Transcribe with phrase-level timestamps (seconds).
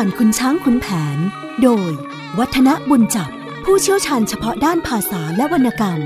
[0.00, 0.86] ผ่านคุณช้างคุณแผ
[1.16, 1.18] น
[1.62, 1.90] โดย
[2.38, 3.30] วัฒนบุญจับ
[3.64, 6.00] ผู้เชี่ยวชาญเฉพาะด้านภาษาและวรรณกรรม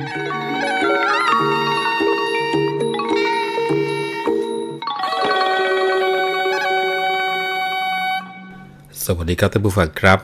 [9.05, 10.19] สวัสดีครับท่านผู้ฟังครับ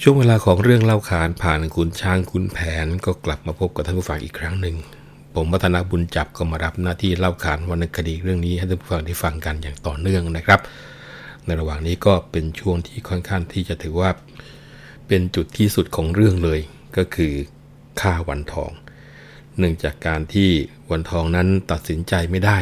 [0.00, 4.76] ช่วงเวลาของเรื่องเล่าขานผ่านคุณช้างคุณแผนก็กลับมาพบกับท่านผู้ฟังอีกครั้งหนึ่ง
[5.34, 10.60] ผมวัฒนบุญจับก็มารับหน้าที่เล่าขานวรรณคดีเรื่องนี้ให้ท่านผู้ฟังได้ฟังกันอย่างต่อเนื่องนะครับ
[11.46, 14.10] ในระหว่างนี้ก็เป็นช่วงที่ค่อนข้างที่จะถือว่า
[15.08, 16.60] เป็นจุดที่สุดของเรื่องเลย
[16.96, 17.32] ก็คือ
[18.00, 18.70] ฆ่าวันทอง
[19.58, 20.50] เนื่องจากการที่
[20.90, 22.58] วันทองนั้นตัดสินใจไม่ได้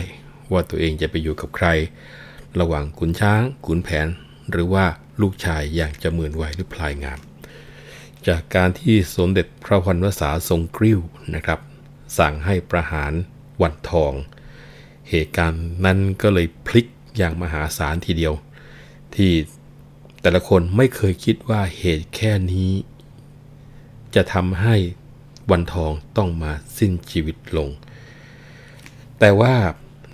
[0.52, 1.68] ว่าตัวเองจะไปอยู่กับใคร
[2.60, 4.08] ระหว่างขุนช้างขุนแผน
[4.50, 4.84] หรือว่า
[5.20, 7.18] ลูกชายอย่างจะหมื่นไหวหรือพลายงาม
[8.26, 11.00] จากการที่สมเด็จพระพันวษาทรงกริ้ว
[11.34, 11.60] นะครับ
[12.18, 13.12] สั่งให้ประหาร
[13.62, 14.12] วันทอง
[15.10, 16.86] เหตุการณ์นั้นก็เลยพลิก
[17.16, 18.34] อย่างมหาศาลทีเดียว
[19.16, 19.32] ที่
[20.22, 22.72] แต่ละคนไม่เคยคิดว่าเหตุแค่นี้
[24.14, 24.76] จะทำให้
[25.50, 27.68] วันทองต้องมาสิ้นชีวิตลง
[29.18, 29.54] แต่ว่า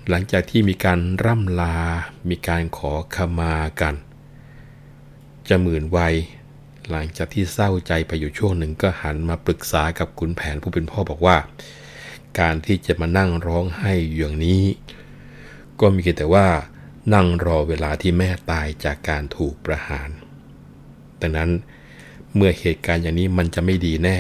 [0.09, 1.77] หลังจากที่มีการร่ำลา
[2.31, 3.95] มีการขอขมากัน
[5.49, 6.15] จะหมื่นวัย
[6.91, 11.37] หลังจากที่เศร้าใจไปอยู่ช่วงหนึ่งก็หันมาปรึกษากับขุนแผนผู้เป็นพ่อบอกว่า
[12.41, 14.63] การที่จะมานั่งร้องไห้อย่างนี้
[15.81, 16.47] ก็มีแต่ว่า
[17.15, 20.09] นั่งรอเวลาที่แม่ตายจากการถูกประหาร
[21.21, 21.51] ดังนั้น
[22.35, 24.19] เมื่อเหตุการณ์อย่างนี้มันจะไม่ดีแน่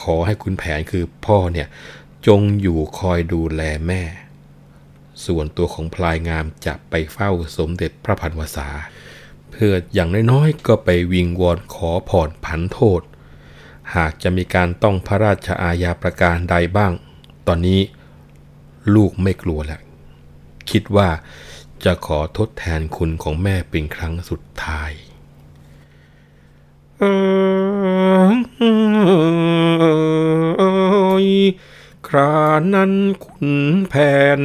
[0.00, 1.68] ขอให้คุณแผนคือพ่อเนี่ย
[2.26, 4.02] จงอยู่คอยดูแลแม่
[5.26, 8.68] ส่วนตัวของพลายงามจะไปเฝ้าสมเด็จพระพันวษา
[9.50, 13.00] เพื่ออย่างน้อยๆก็ไปวิงวอนขอผ่อนผันโทษ
[13.96, 16.92] หากจะมีการต้องพระราชอาญาประการใดบ้าง
[17.46, 17.80] ตอนนี้
[18.94, 19.80] ลูกไม่กลัวแล้ว
[20.70, 21.08] คิดว่า
[21.84, 24.92] จะขอทดแทนคุณของแม่เป็นครั้งสุดท้าย
[32.06, 32.36] ครา
[32.74, 32.92] นั้น
[33.24, 33.48] คุณ
[33.88, 33.94] แผ
[34.38, 34.40] น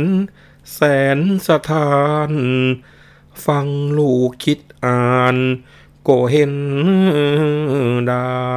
[0.74, 0.80] แส
[1.18, 2.32] นสถาน
[3.46, 3.68] ฟัง
[3.98, 5.38] ลูกคิดอ่าน
[6.08, 6.54] ก็เห็น
[8.08, 8.52] ได้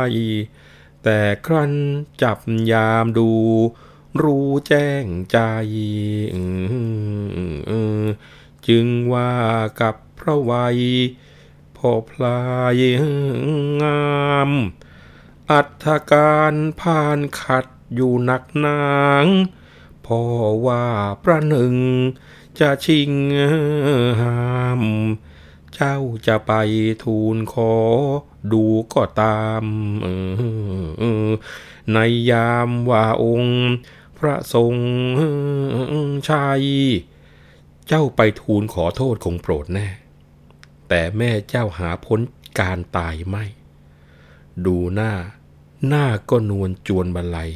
[1.02, 1.72] แต่ครั้น
[2.22, 2.38] จับ
[2.72, 3.30] ยามดู
[4.22, 5.38] รู้แจ้งใจ
[8.68, 9.32] จึงว่า
[9.80, 10.78] กับพระวัย
[11.76, 12.40] พ่อพลา
[12.80, 12.82] ย
[13.82, 14.50] งาม
[15.50, 18.84] อัธการผ่านขัดอยู่หนักนา
[19.24, 19.26] ง
[20.06, 20.22] พ่อ
[20.66, 20.84] ว่า
[21.24, 21.76] ประหนึ่ง
[22.58, 23.12] จะชิง
[24.20, 24.40] ห้า
[24.80, 24.82] ม
[25.74, 26.52] เจ้าจะไป
[27.02, 27.74] ทูลขอ
[28.52, 28.64] ดู
[28.94, 29.64] ก็ตาม
[31.92, 31.98] ใน
[32.30, 33.58] ยามว่าองค์
[34.18, 34.74] พระทรง
[36.28, 36.64] ชัย
[37.88, 39.88] เจ้าไปทูลขอโทษคงโปรดแน่
[40.88, 42.20] แต่แม่เจ้าหาพ้น
[42.60, 43.44] การตายไม่
[44.66, 45.12] ดูหน้า
[45.86, 47.52] หน้าก็นวลจวนบรรลัย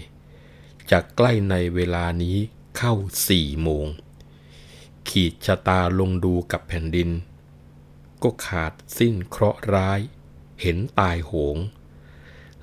[0.91, 2.37] จะใกล้ในเวลานี้
[2.77, 2.94] เข้า
[3.28, 3.87] สี่โมง
[5.09, 7.11] ขีดชะตาลงดูกับแผ่นดิน
[8.22, 10.00] ก็ขาดสิ้นเคราะห์ร้าย
[10.61, 11.56] เห็นตายโหง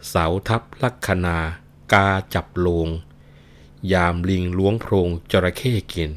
[0.08, 1.38] เสาทับลักษณา
[1.94, 2.88] กาจับลง
[3.94, 6.12] ยามลิงล้วงโพรงจระเข้กิน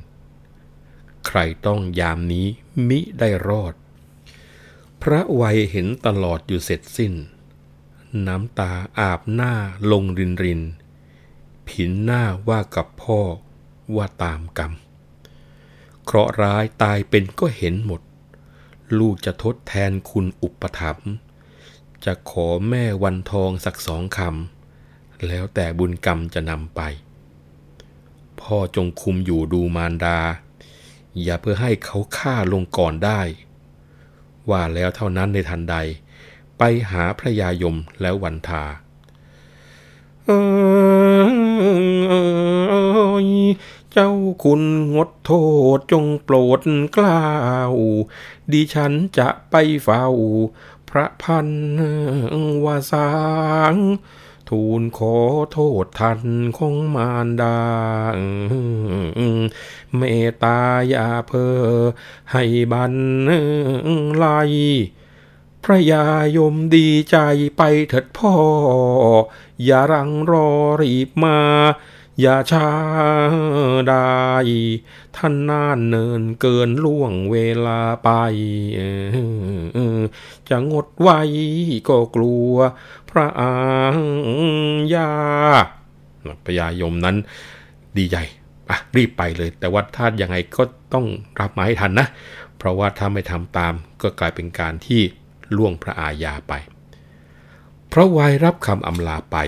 [1.28, 2.46] ใครต้องยามนี้
[2.88, 3.74] มิได้รอด
[5.02, 7.14] พระวัยเห็นตลอดอยู่เสร็จสิ้น
[8.26, 9.52] น้ำตาอาบหน้า
[9.90, 10.62] ลงรินริน
[11.68, 13.20] ผินหน้าว่ากับพ่อ
[13.96, 14.72] ว่าตามกรรม
[16.04, 18.00] เคราะร้ายตายเป็นก็เห็นหมด
[18.98, 21.10] ลูกจะทดแทนคุณอุปถัมภ์
[22.04, 26.80] จะขอแม่วันทองสักสองคำ แล้วแต่บุญกรรมจะนำไป
[28.40, 30.18] พ่อจงคุมอยู่ดูมารดา
[31.24, 33.20] อย่าเพื่อให้เขาฆ่าลงก่อนได้
[34.50, 35.76] ว่าแล้วเท่านั้นในทันใด
[36.58, 38.64] ไปหาพระยายมแล้ววันทา
[43.92, 44.10] เจ้า
[44.44, 44.62] คุณ
[44.94, 45.30] งดโท
[45.76, 46.60] ษจงโปรด
[46.96, 47.24] กล้า
[47.72, 47.74] ว
[48.52, 49.54] ดิฉันจะไป
[49.84, 50.06] เฝ้า
[50.90, 51.48] พระพัน
[52.64, 53.10] วาสา
[53.72, 53.74] ง
[54.48, 55.16] ทูลขอ
[55.52, 56.20] โทษทัน
[56.56, 57.58] ของมารดา
[59.96, 60.02] เม
[60.42, 61.58] ตาอย่าเพอ
[62.32, 62.94] ให้บัน
[64.16, 64.26] ไล
[65.64, 66.06] พระยา
[66.36, 67.16] ยมดีใจ
[67.56, 68.34] ไปเถิดพ่อ
[69.64, 70.48] อย่ารังรอ
[70.80, 71.38] รีบมา
[72.20, 72.68] อย่าช้า
[73.88, 74.08] ได้
[75.16, 77.36] ท่านนานเนินเกินล่วงเว
[77.66, 78.10] ลาไป
[80.48, 81.20] จะงดไว้
[81.88, 82.54] ก็กลัว
[83.10, 83.52] พระอา
[84.94, 85.10] ยา
[86.46, 87.16] พยายมนั้น
[87.96, 88.16] ดีใจ
[88.68, 90.62] อะรีบไปเลย แต่ว่าถ้ายังไงก็
[90.94, 91.06] ต้อง
[91.40, 92.06] รับมาให้ทันนะ
[92.56, 95.00] เพราะว่าถ้าไม่ทำตามก็กลายเป็นการที่
[95.56, 96.52] ล่วงพระอาญาไป
[97.92, 99.38] พระวายรับคำอำลาไป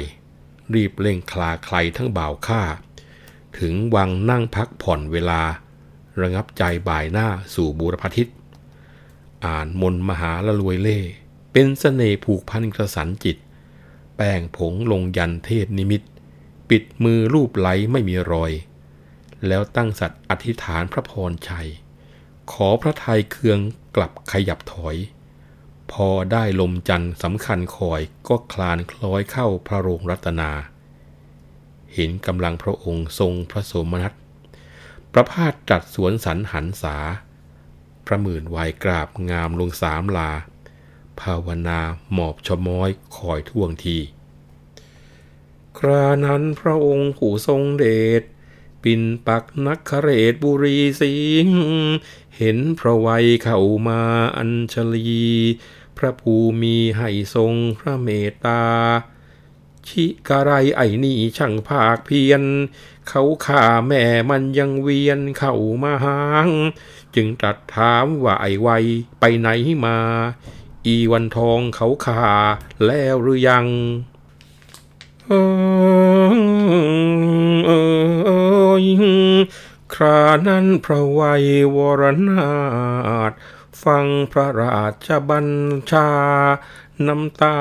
[0.74, 2.62] รีบเร่งคลาใครทั้งบ่าวข้า
[3.58, 5.42] ถึงวังนั่งพักผ่อนเวลา
[6.20, 8.26] ระงับใจบ่ายหน้าสู่บูรพทิศ
[9.46, 11.00] อ่านมนมหาละรวยเล่
[11.52, 13.36] เป็นสเสน่ห์ผูกพันกระสันจิต
[14.16, 16.02] แป้งผงลงยันเทพนิมิต
[16.70, 18.52] ปิดมือรูปไหลไม่มีรอย
[19.46, 21.68] แล้วตั้งสัตว์อธิษฐานพระพรชัย
[22.52, 23.58] ขอพระทัยเคือง
[23.96, 24.96] กลับขยับถอย
[25.92, 30.50] พอได้ลมจันทร์สำคัญคอยก็คลานคล้อยเข้าพระโรงรัตนา
[31.94, 34.12] เห็นกำลังพระองค์ทรงพระสมนัส
[35.12, 36.96] ประพาสจัดสวนสันหันษา
[38.06, 40.30] พระหมื่นวายกราบงามลงสามลา
[41.20, 41.80] ภาวนา
[42.12, 43.98] หมอบชม้อยคอยท่วงที
[45.78, 47.86] ครานั้นพระองค์ผู้ทรงเด
[48.20, 48.22] ช
[48.82, 51.14] ปินปักนักขเรศบุรีสิ
[51.44, 51.46] ง
[52.36, 54.00] เห็นพระวัยเข้ามา
[54.36, 55.24] อัญชลี
[56.00, 58.62] พระภูมิให้ทรงพระเมตตา
[59.88, 62.42] ชิกะไรไอ้นี่ช่างภาคเพียน
[63.08, 66.48] เขาข่าแม่มันยังเวียนเข้ามาหาง
[67.14, 68.84] จึงตรัสถามว่าไอ้ไวย
[69.20, 69.48] ไปไหน
[69.84, 69.96] มา
[70.86, 72.26] อีวันทองเขาข่า
[72.86, 73.66] แล้วหรือยัง
[75.26, 75.32] เอ
[76.30, 76.34] อ
[77.66, 77.90] เออ
[79.94, 82.50] ครานั้นพระวัยวรนา
[83.30, 83.32] ถ
[83.84, 85.48] ฟังพระราชบัญ
[85.90, 86.10] ชา
[87.06, 87.58] น้ำตา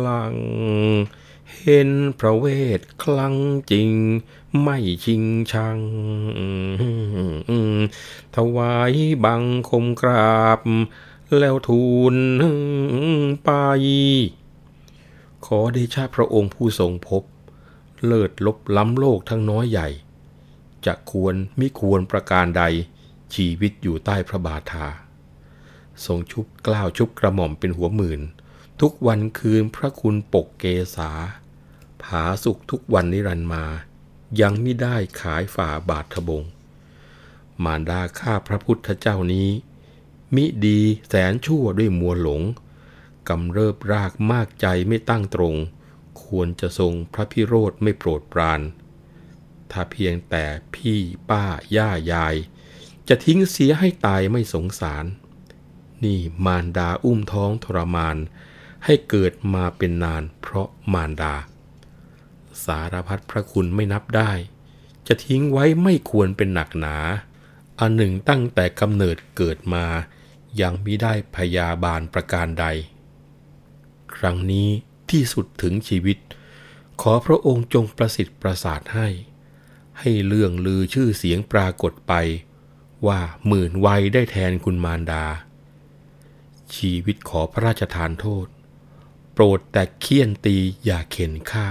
[0.00, 0.36] หลัง
[1.60, 2.46] เห็นพระเว
[2.78, 3.34] ทคลัง
[3.70, 3.90] จริง
[4.62, 5.78] ไม่ชิงชัง
[8.36, 8.92] ถวาย
[9.24, 10.60] บังคมกราบ
[11.38, 12.16] แล้วทูล
[13.44, 13.50] ไป
[15.46, 17.22] ขอเดชะพระองค์ผู้ทรงพบ
[18.04, 19.88] เลิศลบล้ำโลกทั้งน้อยใหญ่
[20.86, 22.64] จะควรมิควรประการใด
[23.34, 24.86] ชีวิตอยู่ใต้พระบาทา
[26.04, 28.20] ทรงชุบกล้าวชุบกระหม่อมเป็นหัวหมื่น
[28.80, 30.64] ทุกวันคืนพระคุณปกเก
[30.96, 31.10] ษา
[32.02, 33.64] ผาสุขทุกวันนิรันมา
[34.40, 36.42] ยังไม่ได้ขายฝ่าบาททบง
[37.64, 39.48] มารดาข้าพระพุทธเจ้านี้
[40.34, 42.42] มิดีแสนชั่วด้วยมัวหลง
[43.28, 45.56] กำเริบรากมากใจไม่ตั้งตรง
[46.24, 48.60] ควรจะทรงพระพิโรธไม่โปรดปราน
[49.70, 50.44] ถ้าเพียงแต่
[50.74, 50.98] พี่
[51.30, 51.44] ป้า
[51.76, 52.34] ย่ายาย
[53.08, 55.04] จะทิ้งเสียให้ตายไม่สงสาร
[56.04, 58.16] นี่มารดาอุ้มท้องทรมาน
[58.84, 61.34] ให้เกิดมาเป็นนานเพราะมารดา
[62.64, 64.32] สารพัดพระคุณไม่นับได้
[65.06, 66.96] จะทิ้งไว้ไม่ควรเป็นหนักหนา
[67.80, 69.84] อันหนึ่งตั้งแต่กำเนิดเกิดมา
[70.60, 72.66] ยังมิได้พยาบาลประการใด
[74.16, 74.68] ครั้งนี้
[75.10, 76.18] ที่สุดถึงชีวิต
[77.00, 79.08] ขอพระองค์จงประสิทธิ์ประสาทให้
[79.98, 82.12] ให้เรื่องลือชื่อเสียงปรากฏไป
[83.06, 85.24] ว่าหมื่นวัยได้แทนคุณมารดา
[86.74, 88.46] ชีวิตขอพระราชทานโทษ
[89.32, 91.68] โปรดแต่เคี่ยนตีอย่าเข็นฆ่า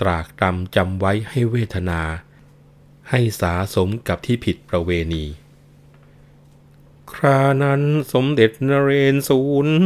[0.00, 2.02] ตรากตรำจำไว้ให้เวทนา
[3.10, 5.24] ให้สาสมกับที่ผิดประเวณี
[7.12, 7.82] ครานั้น
[8.12, 9.76] สมเด็จนเรนศูนย์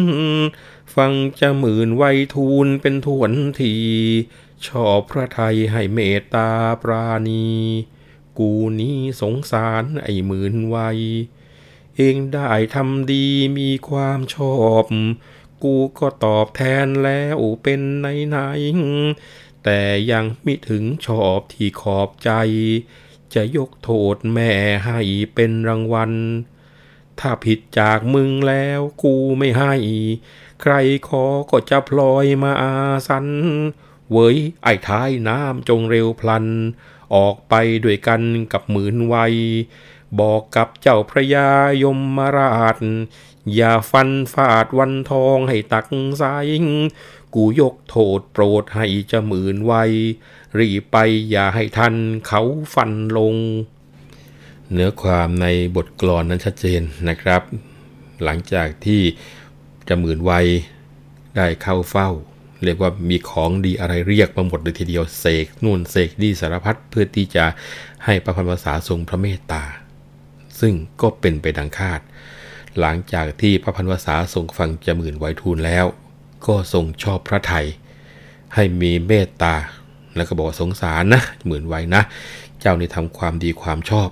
[0.94, 3.74] ฟังจะหมื่นไวยทูลเป็นทวนที
[4.66, 6.48] ชอบพระไทยให้เมตตา
[6.82, 7.46] ปราณี
[8.38, 10.98] กูนี้สงสารไอ้หมื่นไวย
[11.96, 13.26] เองได้ทำดี
[13.58, 14.84] มีความชอบ
[15.62, 18.36] กูก็ตอบแทนแล้วเป็นไหนไหน
[19.64, 22.30] แต่ยังมิถึงชอบที่ขอบใจ
[23.34, 24.50] จะยกโทษแม่
[24.86, 25.00] ให้
[25.34, 26.12] เป็นรางวัล
[27.18, 29.74] ถ้าผิดจากมึงแล้วกูไม่ให้
[30.60, 30.74] ใคร
[31.08, 32.74] ขอก็จะพลอยมาอา
[33.08, 33.26] สัน
[34.10, 36.46] เว้ยไอ้ท้ายน้ำจงเร็วพลัน
[37.14, 38.20] ออกไปด้วยกัน
[38.52, 39.34] กับหมื่นวัย
[40.20, 41.48] บอกกับเจ้าพระยา
[41.82, 42.78] ยมมาราช
[43.54, 45.86] อย่าฟันฟาดวันทองให้ตัก
[46.20, 46.46] สาย
[47.34, 49.92] กูยกโทษโปรดให้จะหมื่นวัย
[50.58, 50.96] รีไป
[51.30, 51.94] อย่าให้ทัน
[52.26, 52.42] เขา
[52.74, 53.36] ฟันลง
[54.72, 57.42] เนื้อความในบทกลอนนั้นชัดเจนนะครับ
[58.24, 59.02] หลังจากที่
[59.88, 60.46] จะหมื่นวัย
[61.36, 62.08] ได้เข้าเฝ้า
[62.64, 67.44] เรียกว่ามีของดีอะไรเรียกมาหมดเลยทีเดียวเสกนู่นเสกนี่สารพัดเพื่อที่จะ
[68.04, 69.62] ให้ประพันภาษาทรงพระเมตตา
[70.60, 72.00] ซึ่งก็เป็นไปดังคาด
[72.78, 75.86] หลังจากที่พระพันวษาทรงฟังจะหมื่นไวทูลแล้ว
[76.46, 77.66] ก็ทรงชอบพระไทย
[78.54, 79.54] ให้มีเมตตา
[80.16, 82.02] แล้วก็บอกว่าสงสารนะหมื่นไวนะ
[82.60, 84.08] เจ้านี่ทำความดีความชอบ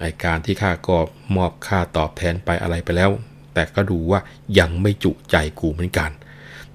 [0.00, 0.98] ไอการที่ข้าก็
[1.36, 3.10] มอบค่าตอบแทนไปอะไรไปแล้ว
[3.54, 4.20] แต่ก็ดูว่า
[4.58, 6.10] ยังไม่จุใจกูเหมือนกัน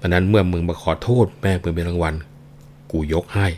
[0.00, 2.14] ดังนั้นเมื่อมึงมาขอโทษแม่มึงเป็นรางวัล
[2.90, 3.48] กูยกให้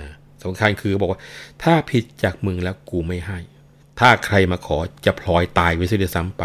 [0.00, 0.10] นะ
[0.42, 1.20] สำคัญคือบอกว่า
[1.62, 3.38] ถ้าผิดจากมึงแล้วกูไม่ให้
[3.98, 6.44] ถ้าใครมาขอจะพลอยตายไว้เสียด้วยซ้ำไป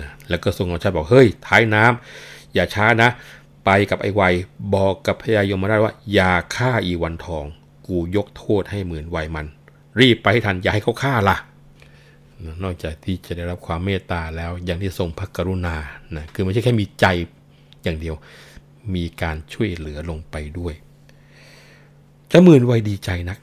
[0.00, 3.10] นะแล้วก็ทรงกำชับบอกเฮ้ยท้ายน้ำอย่าช้านะ
[3.64, 4.22] ไปกับไอ้ไว
[4.74, 7.44] บอกกับพญายมราชว่า อย่าฆ่าอีวันทอง
[7.86, 9.46] กูยกโทษให้หมื่นไวมัน
[10.00, 11.36] รีบไปให้ทันอย่าให้เขาฆ่าละ่ะ
[12.62, 15.76] นอกจากที่จะได้รับความเมตตาแล้วยังที่ทรงพระกรุณา
[16.16, 17.06] นะคือไม่ใช่แค่มีใจ
[17.86, 18.16] อย่างเดียว
[18.94, 20.74] มีการช่วยเหลือลงไปด้วย
[22.30, 23.38] จมื่นไวดีใจนัก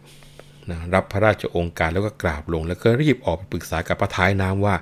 [0.70, 4.76] นะรับพระราชองค์การแล้วก็กราบลง แล้วก็รีบออกไปปรึกษากับพระท้ายน้ำว่า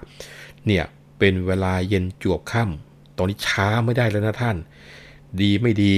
[0.65, 0.83] เนี่ย
[1.17, 4.57] เป็นเวลาเย็นจวบค่ำตอนนี้ช้าไม่ได้แล้วนะท่าน
[5.41, 5.93] ดีไม่ดี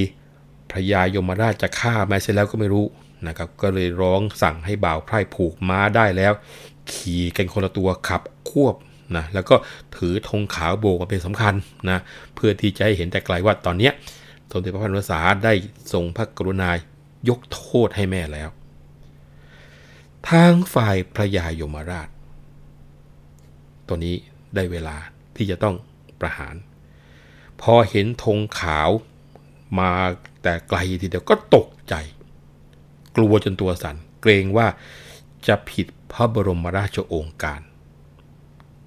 [0.72, 2.86] พระยายมราชจะฆ่าแม่เสร็จแล้วก็ไม่รู้
[3.28, 6.34] นะครับ ก็เลยร้องสั่งให้บ่าวไพร่ผูกม้าได้แล้ว
[6.92, 8.76] ขี่กันคนละตัวขับควบ
[9.18, 9.56] นะแล้วก็
[9.98, 11.54] ถือธงขาวโบกเป็นสำคัญ
[11.90, 12.00] นะ
[12.36, 13.90] เพื่อที่จะให้เห็นแต่ไกลว่าตอนนี้
[14.52, 15.54] สมเด็จพระพันวษาได้
[15.94, 16.70] ทรงพระกรุณา
[17.30, 18.50] ยกโทษให้แม่แล้ว
[20.30, 22.10] ทางฝ่ายพระยายมราช
[23.88, 24.16] ตัวนี้
[24.56, 24.96] ได้เวลา
[25.36, 25.76] ที่จะต้อง
[26.20, 26.56] ประหาร
[27.62, 28.90] พอเห็นธงขาว
[29.80, 29.92] มา
[30.44, 31.96] แต่ไกลทีเดียวก็ตกใจ
[33.16, 34.68] กลัวจนตัวสัน่นเกรงว่า
[35.48, 37.62] จะผิดพระบรมราชโองการ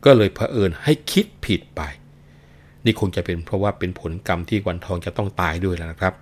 [0.07, 1.83] ก็เลยเผอิญให้คิดผิดไป
[2.85, 6.15] นี่คงจะเป็นเพราะว่าเป็นผลกรรมที่วันทองจะต้องตายด้วยแล้วนะครับ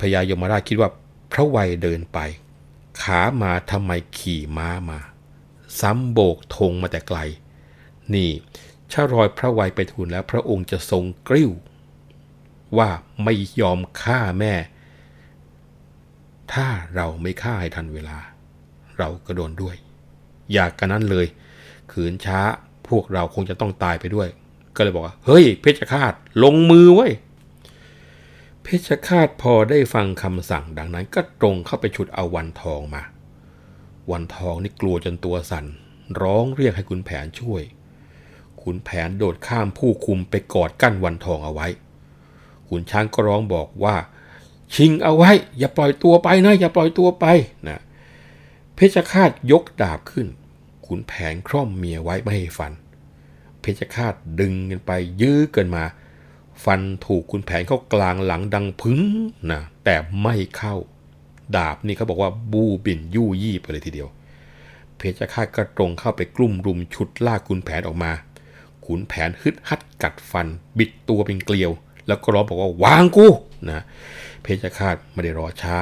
[0.00, 0.90] พญายมราชคิดว่า
[1.32, 2.18] พระวัยเดินไป
[3.02, 5.00] ขามาทำไมขี่ม้ามา
[5.80, 7.18] ซ้ำโบกธงมาแต่ไกล
[8.14, 8.30] นี่
[8.92, 11.50] ถ้ารอยพระวัยไปทูลแล้วพระองค์จะทรงกริ้ว
[12.78, 12.90] ว่า
[13.24, 14.54] ไม่ยอมฆ่าแม่
[16.52, 18.18] ถ้าเราไม่ฆ่าให้ทันเวลา
[18.98, 19.76] เราก็โดนด้วย
[20.52, 21.26] อยากกันนั้นเลย
[21.92, 22.40] ขืนช้า
[22.90, 24.28] พวกเราคงจะต้องตายไปด้วย
[24.76, 27.08] ก็เลยบอกว่า เฮ้ย เพชฌฆาตลงมือไว้
[28.62, 33.02] เพชฌฆาตพอได้ฟังคำสั่งดังนั้น ก็ตรงเข้าไปฉุดเอาวันทองมา
[34.10, 35.64] วันทองนี่กลัวจนตัวสัน่น
[36.22, 37.62] ร้องเรียกให้คุณแผนช่วย
[38.62, 41.68] ขุนแผนโดดข้ามผู้คุมไปกอดกั้นวันทองเอาไว้
[42.68, 43.96] ขุนช้างก็ร้องบอกว่า
[44.74, 47.26] ชิงเอาไว้ อย่าปล่อยตัวไปนะอย่าปล่อยตัวไป
[47.68, 47.78] นะ
[48.74, 50.26] เพชฌฆาตยกดาบขึ้น
[50.88, 52.72] ขุนแผนคร่อมเมียไว้ไม่ให้ฟัน
[53.60, 55.84] เพชฌฆาตดึงกันไปยื้อกันมา
[56.64, 59.00] ฟันถูกขุนแผนเข้ากลางหลังดังพึ่ง
[59.52, 60.74] นะแต่ไม่เข้า
[61.56, 64.08] ดาบนี่เขาบอกว่าบูบินยู่ยี่ไปเลยทีเดียว
[64.96, 68.12] เพชฌฆาตก็ตรงเข้าไปกลุ่มรุมชุดลากขุนแผนออกมา
[68.86, 70.46] ขุนแผนฮึดฮัดกัดฟัน
[70.78, 71.70] บิดตัวเป็นเกลียว
[72.06, 73.26] แล้วก็ร้องบอกว่าวางกู
[73.70, 73.82] นะ
[74.42, 75.76] เพชฌฆาตไม่ได้รอช้า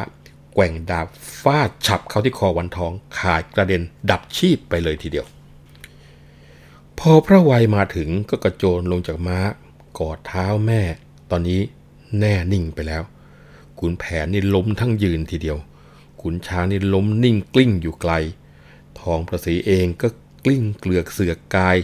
[0.58, 1.08] แกว่งดาบ
[1.42, 5.26] ฟาดฉับเข้าที่คอวันทองขาดกระเด็นดับชีพไปเลยทีเดียว
[6.98, 9.38] พอพระวัยมาถึงก็กระโจนลงจากม้า
[9.98, 10.82] กอดเท้าแม่
[11.30, 11.60] ตอนนี้
[12.20, 13.02] แน่นิ่งไปแล้ว
[13.78, 15.58] ขุนแผนนี่ล้มทั้งยืนทีเดียว
[16.20, 18.12] ขุนช้างนี่ล้มนิ่งกลิ้งอยู่ไกล
[19.00, 20.08] ทองประสีเองก็
[20.44, 21.76] กลิ้งเกลือกเสือกกาย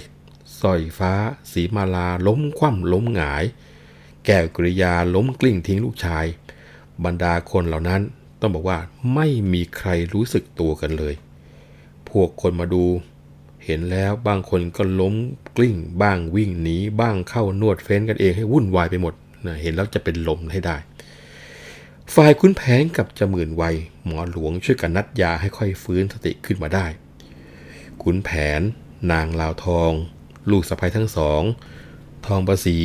[0.61, 1.13] สร้อยฟ้า
[1.53, 3.45] สีมาลาล้มคว่ำล้มหงาย
[4.25, 6.27] แก้วกริยาล้มกลิ้งทิ้งลูกชาย
[7.05, 8.03] บรรดาคนเหล่านั้น
[8.43, 8.79] ต้องบอกว่า
[9.15, 11.15] ไม่มีใครรู้สึกตัวกันเลย
[12.09, 12.85] พวกคนมาดู
[13.65, 15.15] เห็นแล้วบางคนก็ล้ม
[15.57, 19.15] กลิ้ง บ้างวิ่งหนีบ้างเข้านวดเฟ้นกันเองให้วุ่นวายไปหมด
[19.47, 20.77] นะเห็นแล้วจะเป็นลมให้ได้
[22.15, 26.87] ฝ่ายคุณแผนกับจมื่นวัยหมอหลวงช่วยกันนัดยาให้ค่อยฟื้นสติขึ้นมาได้
[28.03, 28.61] ขุนแผน
[29.13, 29.93] นางลาวทอง
[30.51, 31.43] ลูกสะพ้ยทั้งสอง
[32.27, 32.79] ทองประสี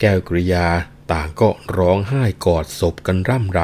[0.00, 0.66] แก้วกริยา
[1.12, 3.62] ต่างก็ร้องไห้กอดศพกันร่ำไร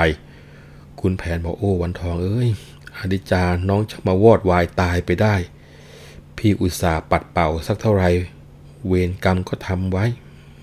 [1.01, 2.51] คุณแผนบอกโอ้วันทองเอ้ย
[2.97, 5.35] อดิจาน้องจะมาวอดวายตายไปได้
[6.37, 8.09] พี่อุตส่าห์ปัดเป่าสักเท่าไหร่
[8.87, 10.05] เวรกรรมก็ทำไว้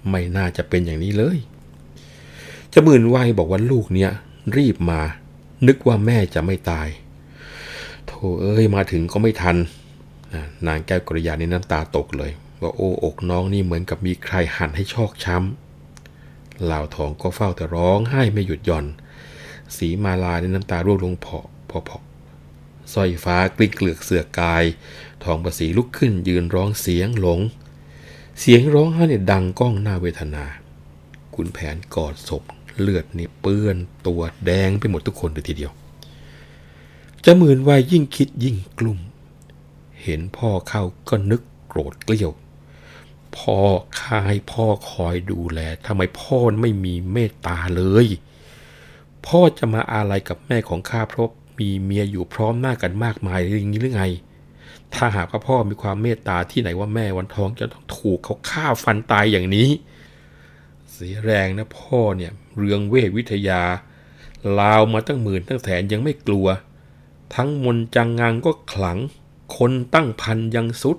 [0.10, 1.38] ไม่น่าจะเป็นอย่างนี้เลย
[2.74, 4.12] จะมื่นไวบอกว่าลูกเนี้ย
[4.58, 5.02] รีบมา
[5.68, 6.88] นึกว่าแม่จะไม่ตาย
[8.06, 9.58] โธ่เอ้ยมาถึงก็ไม่ทัน
[10.68, 18.86] นางแก้วกริยานี่น้ำตาตกเลยว่าโอ้อกน้องนี่เหมือนกับมีใครหั่นให้ชอกช้ำเหล่าทองก็เฝ้าแต่ร้องไห้ไม่หยุดหย่อน
[19.78, 22.00] สีมาลาในน้ำตาร่วงลงเพาะพอพอ
[22.94, 24.64] สร้อยฟ้ากลิ้งเกลือกเสือกาย
[25.24, 27.40] ทองประสีลุกขึ้นยืนร้องเสียงหลง
[28.40, 30.46] เสียงร้องไห้เนี่ยดังก้องหน้าเวทนา
[31.36, 32.44] ขุนแผนกอดศพ
[32.80, 35.72] เลือดนี่เปื้อนตัวแดงไปหมดทุกคนเลยทีเดียว
[37.26, 39.00] จะหมื่นวายยิ่งคิดยิ่งกลุ่ม
[40.04, 42.32] เห็นพ่อเข้าก็นึกโกรธเกลี้ยว
[43.38, 43.60] พ่อ
[44.00, 48.08] ข้าให้พ่อคอยดูแลทำไมพ่อไม่มีเมตตาเลย
[49.26, 54.04] พ่อจะมาอะไรกับแม่ของข้าเพราะมีเมียอยู่พร้อมหน้ากันมากมายอย่างนี้หรือไง
[54.94, 59.70] ถ้าหากว่าพ่อมีความเมตตาที่ไหนว่าแม่วันทองจะต้องถูกเขาฆ่าฟันตายอย่างนี้
[60.92, 63.62] เสียแรงนะพ่อเนี่ยเรืองเวทวิทยา
[64.60, 66.48] ลาวมาตั้งหมื่นตั้งแสนยังไม่กลัว
[67.36, 68.98] ทั้งมนจังงังก็ขลัง
[69.58, 70.98] คนตั้งพันยังสุด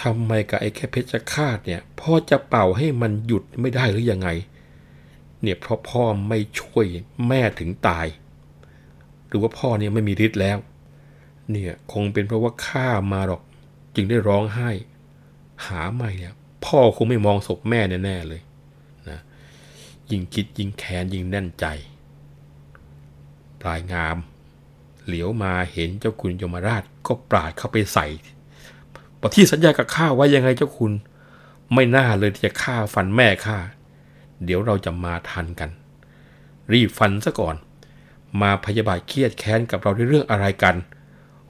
[0.00, 4.28] ทำไมกับไอ้แค่เพชฌฆาตเนี่ยพ่อจะเป่าให้มันหยุดไม่ได้หรือยังไง
[5.42, 6.86] เนี่ยเพราะพ่อไม่ช่วย
[7.28, 8.06] แม่ถึงตาย
[9.28, 10.58] หรือว่าพ่อเนี่ยไม่มีฤทธิ์แล้ว
[11.50, 13.42] เนี่ยคงเป็นเพราะว่าข้ามาหรอก
[13.94, 14.70] จึงได้ร้องไห้
[15.66, 16.34] หาไม่เนี่ย
[16.64, 18.42] พ่อคงไม่มองศพแม่แน่ๆเลย
[19.08, 19.18] นะ
[20.10, 21.66] ยิ่งคิดยิ่งแค้นยิ่งแน่นใจ
[23.60, 24.16] ปลายงาม
[25.06, 28.06] เหลียวมาเห็นเจ้าคุณยมราชก็ปราดเข้าไปใส่
[29.20, 30.92] บอกที่สัญญากับข้าไว้ยังไงเจ้าคุณ
[31.74, 33.58] ไม่น่าเลยที่จะฆ่าฟันแม่ข้า
[34.44, 35.70] เดี๋ยวเราจะมาทันกัน
[36.72, 37.56] รีบฟันซะก่อน
[38.40, 40.76] มาพยาบาทเครียดแค้นกับเราในเรื่องอะไรกัน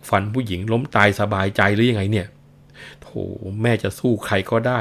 [0.09, 2.27] ฟันผู้หญิงล้มตายสบายใจหรือยังไงเนี่ย
[3.03, 3.09] โถ
[3.63, 4.81] แม่จะสู้ใครก็ได้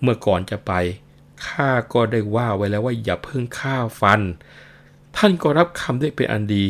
[0.00, 0.72] เมื่อก่อนจะไป
[1.46, 4.20] ข้าก็ได้ว่าไว้แล้วว่าอย่าเพิ่งฆ่าฟัน
[5.16, 6.64] ท่านก็รับคำได้เป็นอันดี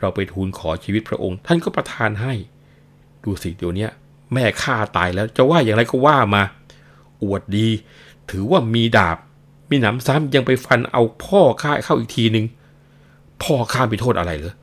[0.00, 2.34] เราไปทูลขอชีวิตพระองค์ ท่านก็ประทานให้
[3.24, 3.88] ดูสิเดี๋ยวนี้
[4.32, 6.42] แม่ข้าตายแล้วจะว่าอย่างไรก็ว่ามา
[7.22, 7.68] อวดดี
[8.30, 9.18] ถือว่ามีดาบ
[9.74, 12.46] มีหนำซ้ำยังไปฟันเอาพ่อข้าเข้าอีกทีหนึ่ง
[13.42, 14.54] พ่อข้าไปโทษอะไรเหรอ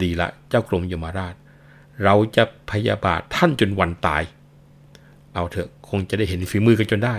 [0.00, 1.34] ดีละเจ้ากรมยมราช
[2.04, 4.22] เราจะพยาบาทท่านจนวันตาย
[5.34, 7.16] เอาเถอะคงจะได้เห็นฝีมือกันจนได้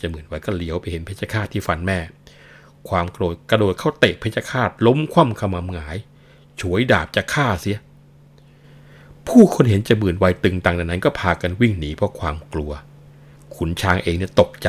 [0.00, 1.98] จะเหมือนไว้ก็เหลียวไปเห็นเพชฌฆาตที่ฟันแม่
[2.88, 5.96] ความโกรธกระโดดเข้าเตะเพชฌฆาตล้มคว่ำขมำหงาย
[6.60, 7.78] ฉวยดาบจะฆ่าเสีย
[9.28, 12.72] ผู้คนเห็นจะบืนไวตึงตังนั้นก็พากันวิ่งหนีเพราะความกลัว
[13.56, 14.68] ขุนช้างเองเนี่ยตกใจ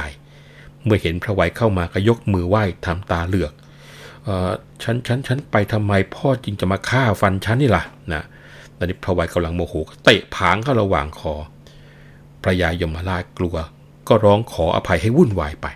[0.84, 3.54] เมื่อเห็นพระไวยเข้ามาก็ยกมือไหว้ทำตาเหลือก
[4.28, 4.52] ออ
[4.84, 8.24] ฉันฉันฉันไปทำไมพ่อจริงจะมาฆ่าฟันฉันนี่ล่ะนะ
[8.78, 11.34] ตอนนี้พระไวยกำลังโมโหเตะผางเข้าระหว่างคอ
[12.44, 13.56] พระยายมราชกลัว
[14.08, 15.68] ก็ร้องขออภัยให้วุ่นวายไป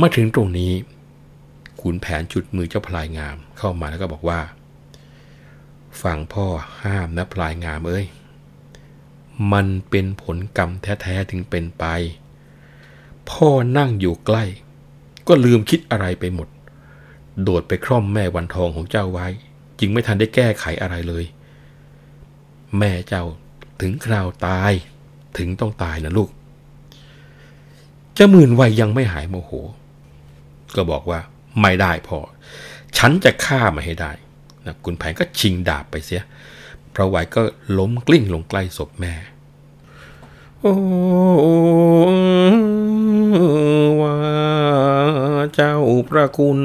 [0.00, 0.72] มาถึงตรงนี้
[1.80, 4.40] ขุนแผนจุดมือเจ้าพลายงามเข้ามาแล้วก็บอกว่า
[6.02, 6.46] ฟังพ่อ
[6.82, 8.06] ห้ามนะพลายงามเอ้ย
[9.52, 11.84] มันเป็นผลกรรมแท้ๆถึงเป็นไป
[13.30, 14.44] พ่อนั่งอยู่ใกล้
[15.28, 16.48] ก็ลืมคิดอะไรไปหมด
[17.42, 19.26] โดดไปคร่อมแม่วันทองของเจ้าไว้
[19.80, 21.24] จึงไม่ทันได้แก้ไขอะไรเลย
[22.78, 23.24] แม่เจ้า
[23.80, 24.72] ถึงคราวตาย
[25.38, 26.30] ถึงต้องตายนะลูก
[28.14, 29.50] เจ้าหมื่นวัยยังไม่หายโมโห
[30.76, 31.20] ก็บอกว่า
[31.60, 32.18] ไม่ได้พ่อ
[32.98, 34.12] ฉันจะฆ่ามาให้ได้
[34.66, 36.22] นะคุณแผนก็ชิงดาบไปเสีย
[36.94, 37.42] พระไวยก็
[37.78, 39.14] ล้มกลิ้งลงใกล้ศพแม่
[44.00, 44.18] ว่า
[45.54, 45.76] เจ้า
[46.08, 46.60] ประคุณ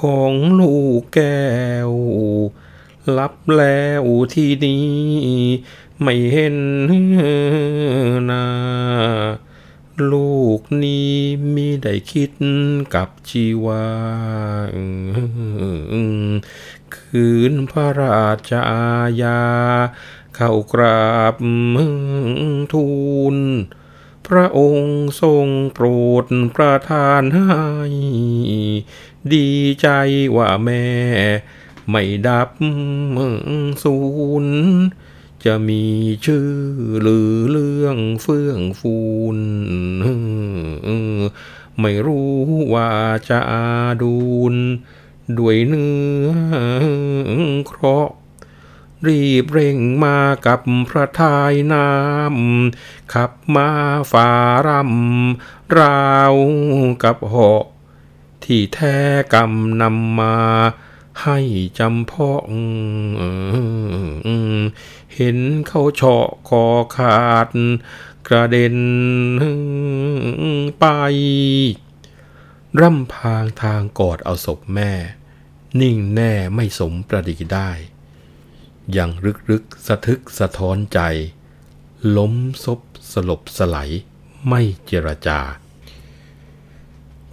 [0.00, 1.50] ของลูกแก้
[1.88, 1.90] ว
[3.18, 4.88] รับแล้วที่นี้
[6.02, 6.56] ไม่เห็น
[8.30, 8.44] นา
[10.12, 11.14] ลูกนี้
[11.54, 12.32] มิได้คิด
[12.94, 13.86] กับชีวา
[16.96, 18.90] คืนพระราชอา
[19.22, 19.40] ญา
[20.42, 21.34] เข้ากราบ
[21.74, 21.96] มึง
[22.72, 22.88] ทู
[23.34, 23.36] ล
[24.26, 25.86] พระองค์ทรงโปร
[26.24, 26.26] ด
[26.56, 27.58] ประทานให้
[29.32, 29.48] ดี
[29.80, 29.88] ใจ
[30.36, 30.86] ว่าแม่
[31.90, 32.48] ไม่ดับ
[33.16, 33.38] มึง
[33.84, 33.98] สู
[34.44, 34.46] ญ
[35.44, 35.84] จะมี
[36.26, 36.52] ชื่อ
[37.02, 38.98] หรือเรื่องเฟื่องฟู
[39.36, 39.38] น
[41.80, 42.34] ไม่รู้
[42.74, 42.90] ว่า
[43.28, 43.66] จะอา
[44.02, 44.18] ดู
[44.52, 44.54] น
[45.38, 45.94] ด้วยเนื้
[46.26, 46.28] อ
[47.68, 48.08] เคราะ
[49.08, 53.68] รีบเร่งมากับพระทายน้ำขับมา
[54.12, 54.30] ฝ่า
[54.66, 56.34] รำราว
[57.02, 57.64] กับหาะ
[58.44, 58.96] ที่แท้
[59.34, 60.36] กรรมนำมา
[61.22, 61.38] ให้
[61.78, 62.42] จำเพาะ
[65.14, 66.64] เห็นเขาเฉาะคอ
[66.96, 67.48] ขาด
[68.28, 68.76] กระเด็น
[70.80, 70.84] ไป
[72.80, 74.92] ร่ำพางทางกอดเอาศพแม่
[75.80, 77.70] นิ่งแน่ไม่สมประดิได้
[78.96, 81.00] ยังรึกรึกสะทึกสะท้อนใจ
[82.16, 82.80] ล้มซบ
[83.12, 83.90] สลบสไลย
[84.48, 85.40] ไม่เจรจา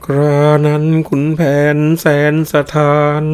[0.05, 1.41] ครานั้นคุณแผ
[1.75, 3.25] นแสนสถาน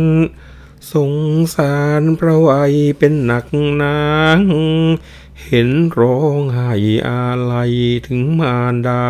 [0.94, 1.14] สง
[1.56, 3.46] สารพระวัยเป็นหนัก
[3.82, 4.02] นา
[4.38, 4.40] ง
[5.44, 6.74] เห็นร้องไห้
[7.08, 7.74] อาลัย
[8.08, 9.06] ถึงมารดา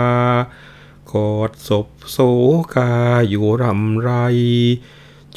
[1.11, 2.17] กอดศพโศ
[2.75, 2.93] กา
[3.29, 4.11] อยู่รำไร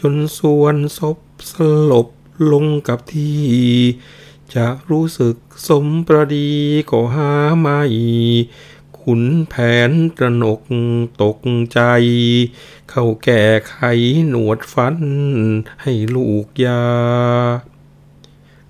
[0.00, 1.18] จนส่วนศพ
[1.52, 1.54] ส
[1.90, 2.08] ลบ
[2.52, 3.44] ลงกับที่
[4.54, 5.36] จะรู้สึก
[5.68, 6.50] สมประดี
[6.90, 7.80] ก็หาไม่
[9.00, 9.54] ขุนแผ
[9.88, 10.60] นตระหนก
[11.22, 11.38] ตก
[11.72, 11.80] ใจ
[12.90, 13.76] เข้าแก้ไข
[14.28, 14.96] หนวดฟัน
[15.82, 16.82] ให้ลูกยา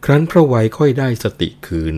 [0.05, 1.96] ครั้นพระไวยค่อยได้สติคืน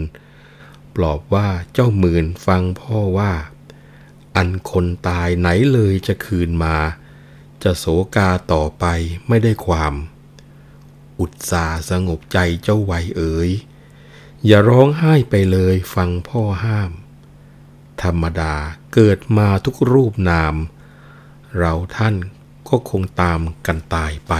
[0.96, 3.32] ปลอบว่าเจ้าหมื่นฟังพ่อว่า
[4.36, 6.76] อันคนตายไหนเลยจะคืนมา
[7.62, 7.84] จะโศ
[8.16, 8.84] กาต่อไป
[9.28, 9.94] ไม่ได้ความ
[11.20, 13.50] อุตสาสงบใจเจ้าไวเอ๋ย
[14.46, 16.90] อย่าร้องไห้ไปเลยฟังพ่อห้าม
[18.02, 18.54] ธรรมดา
[18.94, 20.54] เกิดมาทุกรูปนาม
[21.58, 22.14] เราท่าน
[22.68, 24.32] ก็คงตามกันตายไป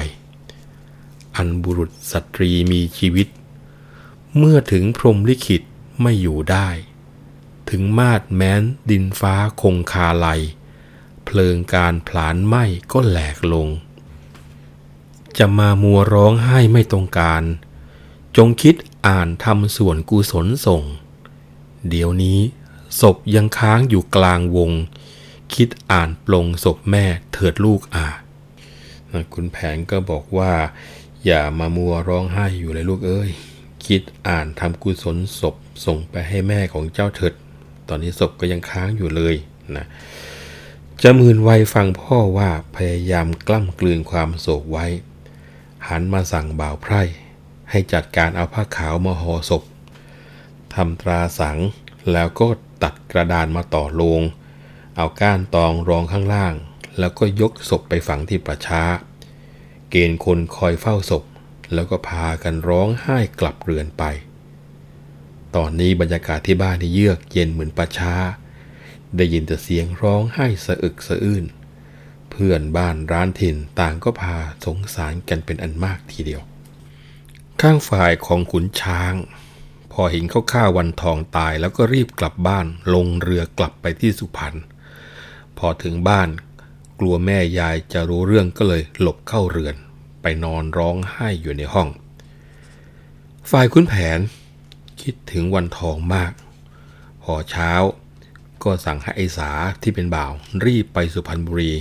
[1.37, 3.29] อันบุรุษสตรีมีชีวิต
[4.37, 5.63] เมื่อถึงพรมลิขิต
[6.03, 6.69] ไม่อยู่ได้
[7.71, 10.27] ถึงมาดแม้นดินฟ้าคงคาไล
[11.25, 13.69] เพลิงการผลาญไหม้ก็แหลกลง
[15.39, 17.43] จะมามัวร้องไห้ไม่ตรงการ
[18.37, 18.75] จงคิด
[19.07, 20.83] อ่านทำส่วนกุศลส่ง
[21.89, 22.39] เดี๋ยวนี้
[23.01, 24.71] ศพยังค้างอยู่กลางวง
[25.55, 28.07] คิดอ่านปลงศพแม่เถิดลูกอา
[29.35, 30.53] คุณแผนก็บอกว่า
[31.27, 33.31] อย่ามามัวร้องไห้อยู่เลยลูกเอ้ย
[33.87, 37.35] คิดอ่านทำกุศลศพส่งไปให้แม่ของเจ้าเถิด
[37.89, 39.35] ตอนนี้ศพก็ยังค้างอยู่เลย
[39.77, 39.87] นะ
[41.03, 44.87] จะมืนไวฟังพ่อว่าพยายามกล้ำกลืนความโศกไว้
[45.89, 47.03] หันมาสั่งบ่าวไพร่
[47.71, 49.63] ให้จัดการเอาผ้าขาวมาห่อศพ
[50.75, 51.59] ทำตราสัง
[52.13, 52.47] แล้วก็
[52.83, 54.21] ตัดกระดานมาต่อลง
[54.97, 56.55] เอาก้านตองรองข้างล่าง
[56.99, 58.83] แล้วก็ยกศพไปฝังที่ประชา
[59.91, 61.25] เกณฑ์คนคอยเฝ้าศพ
[61.75, 64.05] แล้วก็พากันร้องไห้กลับเรือนไป
[65.57, 68.15] ตอนนี้บรรยากาศที่บ้านที่เยือกเย็นเหมือนประชา
[69.17, 71.45] ได้ยินแต่เสียงร้องไห้สะอึกสะอื้น
[72.39, 76.43] พื่อนบ้านร้านถิ่นต่างก็พาสงสารกันเป็นอันมากทีเดียว
[77.61, 79.15] ข้างฝ่ายของขุนช้าง
[79.93, 84.55] พอเห็นเขาฆ่าวันทองตายแล้วก็รีบกลับบ้านลงเรือกลับไปที่สุพรรณ
[85.59, 86.29] พอถึงบ้าน
[86.99, 89.75] กลัวแม่ยายจะรู้เรื่องก็เลยหลบเข้าเรือน
[90.23, 91.89] ไปนอนร้องไห้อยู่ในห้อง
[93.51, 94.19] ฝ่ายคุณแผน
[95.03, 96.33] คิดถึงวันทองมาก
[97.23, 97.73] พอเช้า
[98.63, 99.51] ก็สั่งให้ไอ้สา
[99.83, 100.33] ที่เป็นบ่าว
[100.65, 101.73] รีบไปสุพรรณบุรี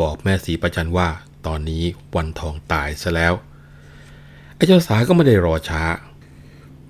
[0.00, 1.08] บอกแม่สีประจันว่า
[1.46, 1.82] ตอนนี้
[2.16, 3.34] วันทองตายซะแล้ว
[4.54, 5.82] ไอ้เจ้าสาก็ไม่ได้รอช้า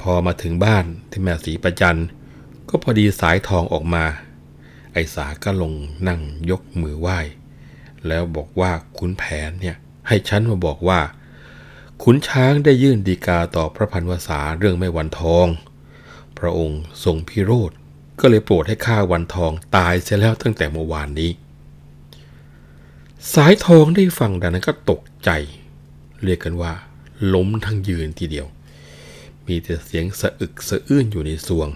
[0.01, 2.01] พอมาถึงบ้านที่แม่สีประจัน
[2.69, 4.05] ก็พอดีสายทองออกมา
[4.93, 5.73] ไอ้สาก็ลง
[6.09, 7.19] นั่งยกมือไหว้
[8.07, 9.77] แล้วบอกว่าขุนแผนเนี่ย
[10.09, 11.01] ให้ฉันมาบอกว่า
[12.03, 15.47] ขุนช้างได้ยื่นดีกาต่อพระพันวษาเรื่องแม่วันทอง
[16.39, 17.71] พระองค์ทรงพิโรธ
[18.21, 21.31] ก็เลยโปรดให้ข้าวันทองตายเสียแล้วตั้งแต่เมื่อวานนี้
[23.35, 25.31] สายทองได้ฟังดังนั้นก็ตกใจ
[26.25, 26.73] เรียกกันว่า
[27.35, 28.47] ล้มทั้งยืนทีเดียว
[29.47, 31.69] มีแต่เสียงสะอึกสะอื้นอยู่ในสวง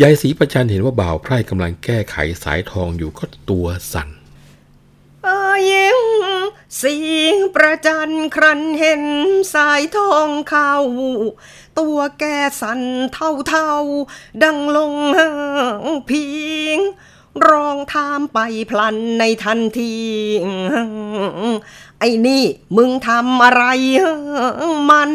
[0.00, 4.08] ยายศรีประจันเห็นว่าบ่าวไพร่กำลังแก้ไขสายทองอยู่ก็ตัวสั่น
[5.22, 5.36] เอี
[5.70, 5.98] ยิง
[6.80, 6.94] สี
[7.54, 9.04] ประจันครันเห็น
[9.54, 10.74] สายทองเข้า
[11.78, 12.24] ตัวแก
[12.60, 12.80] สั่น
[13.12, 13.72] เท่าเท่า
[14.42, 14.94] ดังลง
[16.08, 16.24] พิ
[16.76, 16.78] ง
[17.48, 18.38] รองทามไป
[18.70, 19.94] พลันในทันที
[21.98, 22.44] ไอ้นี่
[22.76, 23.64] มึงทำอะไร
[24.90, 25.10] มัน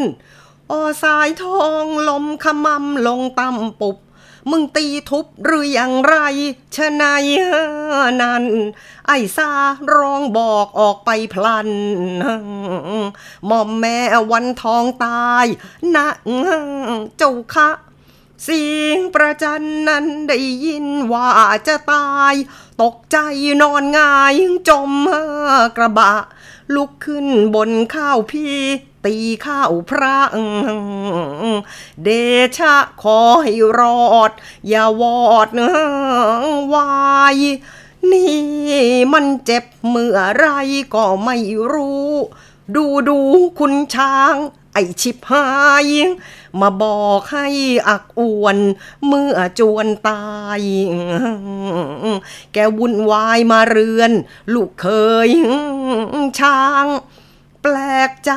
[0.72, 3.98] ออสายทองลมขมำลงต่ำปุบ
[4.52, 6.18] มึงตีทุบหรืออย่างไร
[6.76, 7.26] ชะนาย
[8.22, 8.44] นั้น
[9.08, 9.50] ไอ้ซา
[9.96, 11.70] ร้องบอกออกไปพลัน
[13.50, 13.98] ม่อมแม่
[14.32, 15.46] วันทองตาย
[15.96, 16.08] นะ
[17.18, 17.70] เจ้าคะ
[18.44, 21.30] เสียงประจันนั้นได้ยินว่า
[21.68, 22.34] จะตาย
[22.82, 23.18] ตกใจ
[23.62, 24.34] นอนง่าย
[24.70, 24.92] จม
[25.78, 26.14] กระบะ
[26.76, 28.58] ลุกขึ้นบนข้าวพี่
[29.06, 30.18] ตีข้าวพระ
[32.04, 32.10] เด
[32.58, 34.32] ชะขอให้รอด
[34.68, 35.70] อย่าวอดนะ
[36.74, 36.90] วา
[37.36, 37.38] ย
[38.12, 38.36] นี่
[39.14, 40.46] มันเจ็บเมื่อไร
[40.96, 41.38] ก็ไม่
[41.74, 42.12] รู้
[42.76, 43.20] ดูดู
[43.60, 44.36] คุณช้าง
[44.74, 45.46] ไอชิบหา
[45.86, 45.88] ย
[46.62, 47.48] มาบอกให้
[47.90, 48.58] อักอวน
[49.08, 50.28] เมื่อจวนตา
[50.60, 50.62] ย
[52.54, 54.12] แกวุ่นวายมาเรือน
[54.54, 54.88] ลูกเค
[55.28, 55.30] ย
[56.40, 56.88] ช้าง
[57.64, 57.78] แปล
[58.10, 58.32] กใจ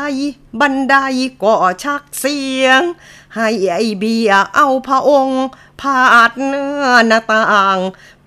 [0.60, 0.96] บันได
[1.42, 2.80] ก็ชักเสียง
[3.36, 5.44] ให้ไอเบียเอาพระองค์
[5.80, 7.78] ผาดเนื้อหน้าต่าง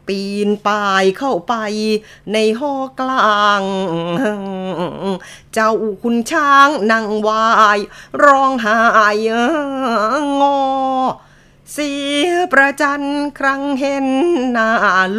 [0.07, 1.55] ปีนป่ายเข้าไป
[2.33, 3.63] ในห้อกลาง
[5.53, 7.79] เจ้าคุณช้างนั่งวาย
[8.23, 8.75] ร้องไห้
[10.41, 10.59] งอ
[11.71, 11.91] เสี
[12.25, 13.03] ยประจัน
[13.39, 14.07] ครั้งเห็น
[14.51, 14.69] หน้า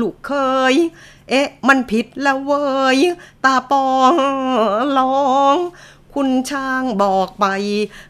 [0.01, 0.33] ลูกเค
[0.73, 0.75] ย
[1.31, 2.65] เอ๊ะ มันผิดแล้วเว้
[2.97, 2.99] ย
[3.45, 4.15] ตาปอง
[4.99, 5.17] ลอ
[5.55, 5.57] ง
[6.15, 7.47] คุณช่างบอกไป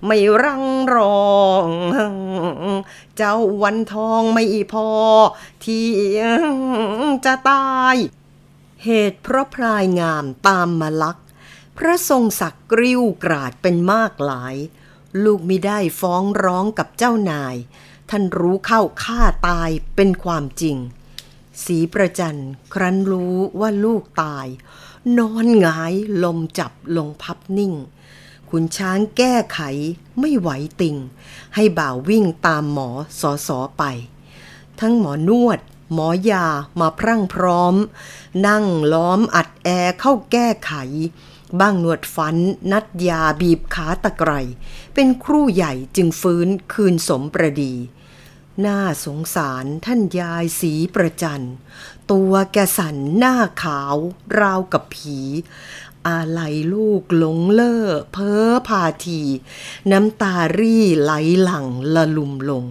[0.06, 0.64] ไม่รัง
[0.94, 0.96] ร
[1.32, 1.66] อง
[3.16, 4.88] เจ้าวันทองไม่พอ
[5.64, 5.88] ที่
[7.24, 7.96] จะตาย
[8.84, 11.16] เหตุเพราะพลายงามตามมาลัก
[11.76, 14.54] พระทรงศักดิ์กริ้วกราดเป็นมากหลาย
[15.24, 17.56] ลูกไม่ได้ฟ้องร้องกับเจ้านาย
[18.10, 20.76] ท่านรู้เข้าฆ่าตายเป็นความจริง
[21.64, 22.40] สีประจัน
[22.74, 24.46] ครั้นรู้ว่าลูกตาย
[25.18, 27.74] นอนหงายลมจับลงพับนิ่ง
[28.50, 29.60] คุณช้างแก้ไข
[30.20, 30.48] ไม่ไหว
[30.80, 30.96] ติง
[31.54, 32.90] ให้บ่าววิ่งตามหมอ
[33.20, 33.82] สอสอไป
[34.80, 35.60] ทั้งหมอนวด
[35.92, 36.46] หมอยา
[36.80, 37.74] มาพรั่งพร้อม
[38.46, 40.72] นั่งล้อมอัดแอร์เข้าแก้ไข
[41.60, 42.36] บ้างนวดฟัน
[42.72, 44.32] นัดยาบีบขาตะไคร
[44.94, 47.74] เป็นครู่ใหญ่จึงฟื้นคืนสมประดี
[48.66, 51.44] น่าสงสารท่านยายสีประจัน
[52.10, 53.96] ตัวแกสันหน้าขาว
[54.38, 55.18] ราวกับผี
[56.08, 59.20] อาลัยลูกหลงเล่อ เพ้อพาที
[59.90, 61.12] น้ำตารี่ไหล
[61.42, 62.64] หลังละลุมลง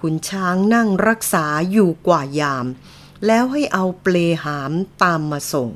[0.00, 2.66] คุณช้างนั่งรักษาอยู่กว่ายาม
[3.26, 5.70] แล้วให้เอาเปลหามตามมาส่ง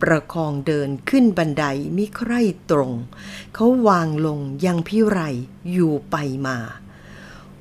[0.00, 1.64] ประคองเดินขึ้นบันได
[1.96, 2.92] มิใคร่ตรง
[3.54, 5.18] เขาวางลงยังพิไร
[5.72, 6.58] อยู่ไปมา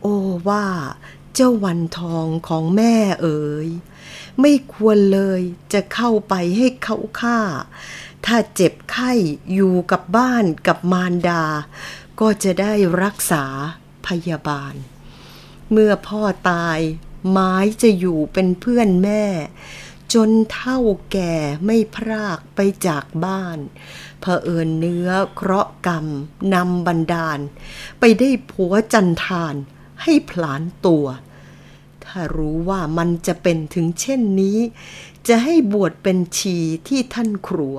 [0.02, 0.66] โอ้ว่า
[1.34, 3.70] เจ้าวันทองของแม่เอ๋ย
[4.42, 5.42] ไม่ควรเลย
[5.74, 7.40] จะเข้าไปให้เขาฆ่า
[8.26, 9.14] ถ้าเจ็บไข้
[9.54, 11.44] อยู่กับบ้านกับมารดา
[12.20, 12.74] ก็จะได้
[13.04, 13.46] รักษา
[14.08, 14.74] พยาบาล
[15.72, 16.80] เมื่อพ่อตาย
[17.30, 19.26] ไม้จะอยู่เป็นเพื่อนแม่
[20.14, 20.80] จนเท่า
[21.12, 23.58] แก่ไม่พรากไปจากบ้าน
[24.22, 26.06] เผอิญเนื้อเคราะห์กรรม
[26.54, 27.40] นำบันดาล
[28.00, 29.56] ไปได้ผัวจันทาน
[30.04, 31.06] ให้ผลานตัว
[32.12, 34.58] ถ้ารู้ว่ามันจะเป็นถึงเช่นนี้
[35.28, 37.78] จะให้บวชเป็นชีที่ท่านครัว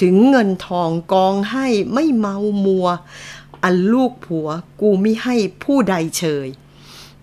[0.00, 2.88] ถึงเงินทองกองให้ไม่เมามัว
[3.62, 4.48] อันลูกผัว
[4.80, 6.48] กูไม่ให้ผู้ใดเชย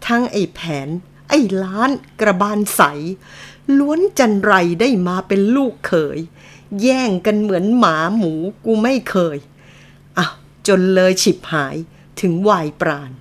[0.06, 0.88] ทั้งไอ้แผน
[1.30, 1.89] ไอ้ล้าน
[2.22, 2.82] กระบาลใส
[3.78, 6.20] ล้วนจันไรได้มาเป็นลูกเขย
[6.82, 8.34] แย่งกันเหมือนหมาหมู
[8.65, 9.38] กูไม่เคย
[10.18, 10.28] อะ
[10.68, 11.76] จนเลยฉิบหาย
[12.22, 13.12] ถึงวายปราณ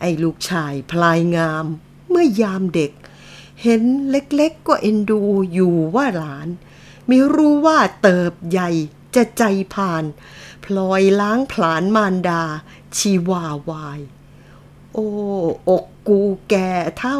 [0.00, 1.66] ไอ้ลูกชายพลายงาม
[2.12, 2.92] เมื่อยามเด็ก
[3.62, 5.22] เห็นเล็กๆก็เอ็นดู
[5.52, 6.48] อยู่ว่าหลาน
[7.06, 8.70] ไม่รู้ว่าเติบใหญ่
[9.14, 9.42] จะใจ
[9.74, 10.04] พาน
[10.64, 12.42] พลอยล้างผลาญมารดา
[12.96, 14.00] ชีวาวาย
[14.92, 15.08] โอ้
[15.68, 17.18] อกกูแก่เท่า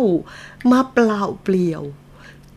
[0.71, 1.83] มาเปล่าเปลี่ยว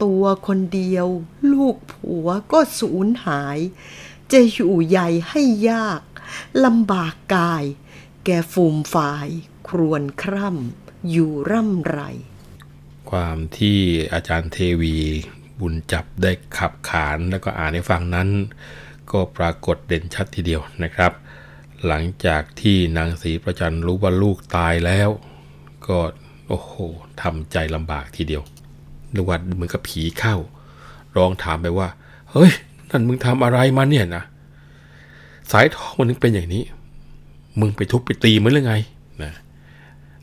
[0.04, 1.08] ตัวคนเดียว
[1.52, 3.60] ลูกผัวก็สูญหาย
[4.32, 6.02] จะอยู่ใหญ่ให้ยาก
[6.66, 7.64] ลำบากกาย
[8.24, 9.28] แกฟูมฝ่าย
[9.68, 12.00] ครวนคร่ำ อยู่ร่ำไร
[13.12, 13.78] ความที่
[14.14, 14.96] อาจารย์เทวี
[15.60, 18.30] บุญจับได้ขับขานแล้วก็อ่านให้ฟังนั้น
[19.12, 21.12] ก็ปรากฏเด่นชัดทีเดียวนะครับ
[21.86, 25.10] หลังจากที่นางศรีประจันรู้ว่าลูกตายแล้ว
[25.88, 26.00] ก็
[26.48, 26.72] โอ้โห
[27.22, 28.44] ทำใจลำบากทีเดียว
[29.14, 30.36] นึกว่าเหมือนกับผีเข้า
[31.16, 31.88] ร้องถามไปว่า
[32.32, 32.52] เฮ้ย
[32.90, 34.24] นั่นมึงทำอะไรมาเนี่ยนะ
[35.52, 36.64] สายทองมันถึงเป็นอย่างนี้
[37.60, 38.76] มึงไปทุบไปตีมันหรือไง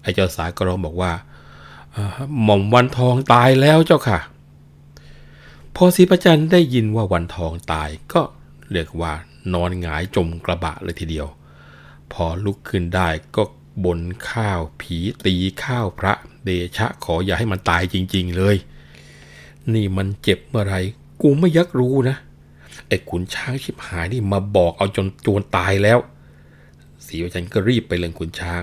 [0.03, 1.13] ไอ้เจ้าสายก็ร้องบอกว่า
[2.43, 4.19] หม่อมวันทองตายแล้วเจ้าค่ะ
[5.77, 8.23] พอศรีประจันได้ยินว่าวันทองตายก็
[8.73, 9.13] เรียกว่า
[9.53, 11.29] นอนหงายจมกระบะเลยทีเดียว
[12.13, 13.43] พอลุกขึ้นได้ก็
[13.85, 15.35] บนข้าวผีตี
[15.65, 16.13] ข้าวพระ
[16.45, 18.57] เดชะขออย่าให้มันตายจริง ๆเลย
[19.75, 20.77] นี่มันเจ็บเมื่อไร
[21.23, 22.17] กูไม่ยักรู้นะ
[22.89, 25.99] ไอ้ขุนช้างชิบหายนี่มาบอกเอาจนจวนตายแล้ว
[27.07, 28.63] ศรีประจันก็รีบไปเรื่องขุนช้าง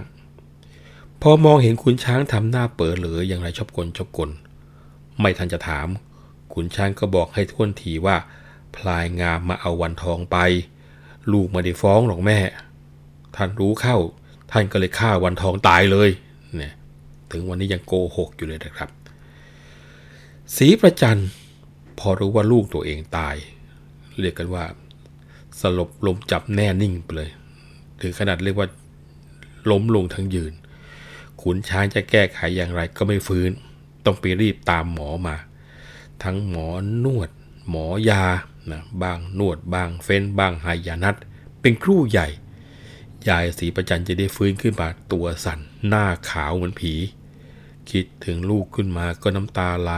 [1.22, 4.30] พอมองเห็นขุนช้างทำหน้าเปิดเหลืออย่างไรชอบกลชอบกล
[5.20, 5.88] ไม่ทันจะถาม
[6.54, 8.16] ขุนช้างก็บอกให้ทวนทีว่า
[8.76, 10.38] พลายงามมาเอาวันทองไป
[11.32, 12.40] ลูกไม่ได้ฟ้องหรอกแม่
[13.36, 13.98] ท่านรู้เข้า
[14.52, 16.10] ท่านก็เลยฆ่าวันทองตายเลย
[16.58, 16.74] เนี่ย
[17.32, 18.90] ถึงวันนี้ยังโกหกอยู่เลยนะครับ
[20.56, 21.22] สีประจัน
[22.00, 23.36] พอรู้ว่าลูกตัวเองตาย
[24.20, 24.64] เรียกกันว่า
[25.62, 27.30] สลบลมจับแน่นิ่งไปเลย
[28.02, 28.68] ถึงขนาดเรียกว่า
[29.72, 30.54] ล้มลงทั้งยืน
[31.42, 33.52] ขุนช้างจะแก้ไขอย่างไรก็ไม่ฟื้น
[34.06, 35.36] ต้องไปรีบตามหมอมา
[36.24, 36.68] ทั้งหมอ
[37.04, 37.30] นวด
[37.70, 38.26] หมอยา
[38.72, 41.16] นะบางนวดบางเฟ้นบางหายานัด
[41.62, 42.28] เป็นครู่ใหญ่
[43.28, 46.94] ยายสีประจันจะได้ฟื้นขึ้นมาตัวสั่นหน้าขาวเหมือนผี
[47.90, 49.92] คิดถึงลูกขึ้นมาก็น้ำตาไหล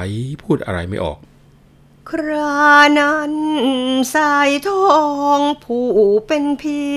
[0.43, 1.17] พูดอะไรไม่ออก
[2.09, 2.55] ครา
[2.99, 3.33] นั้น
[4.13, 4.93] สายทอ
[5.39, 5.87] งผู้
[6.27, 6.95] เป็นพี่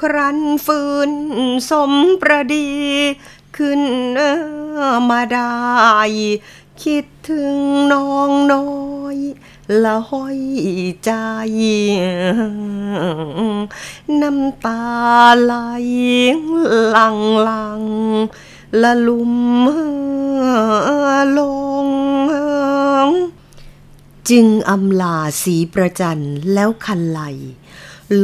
[0.00, 1.10] ครันฟื้น
[1.70, 2.70] สมประดี
[3.56, 3.82] ขึ้น
[5.10, 5.54] มาได้
[6.82, 7.56] คิดถึง
[7.92, 8.70] น้องน้อ
[9.14, 9.16] ย
[9.84, 10.40] ละห้อย
[11.04, 11.10] ใจ
[14.20, 14.84] น้ำตา
[15.42, 15.54] ไหล
[16.92, 17.82] หลังหลัง
[18.82, 19.34] ละลุม
[21.38, 21.40] ล
[21.84, 21.86] ง
[24.30, 27.22] จึงอำลาสีประจันแล้วคันไหล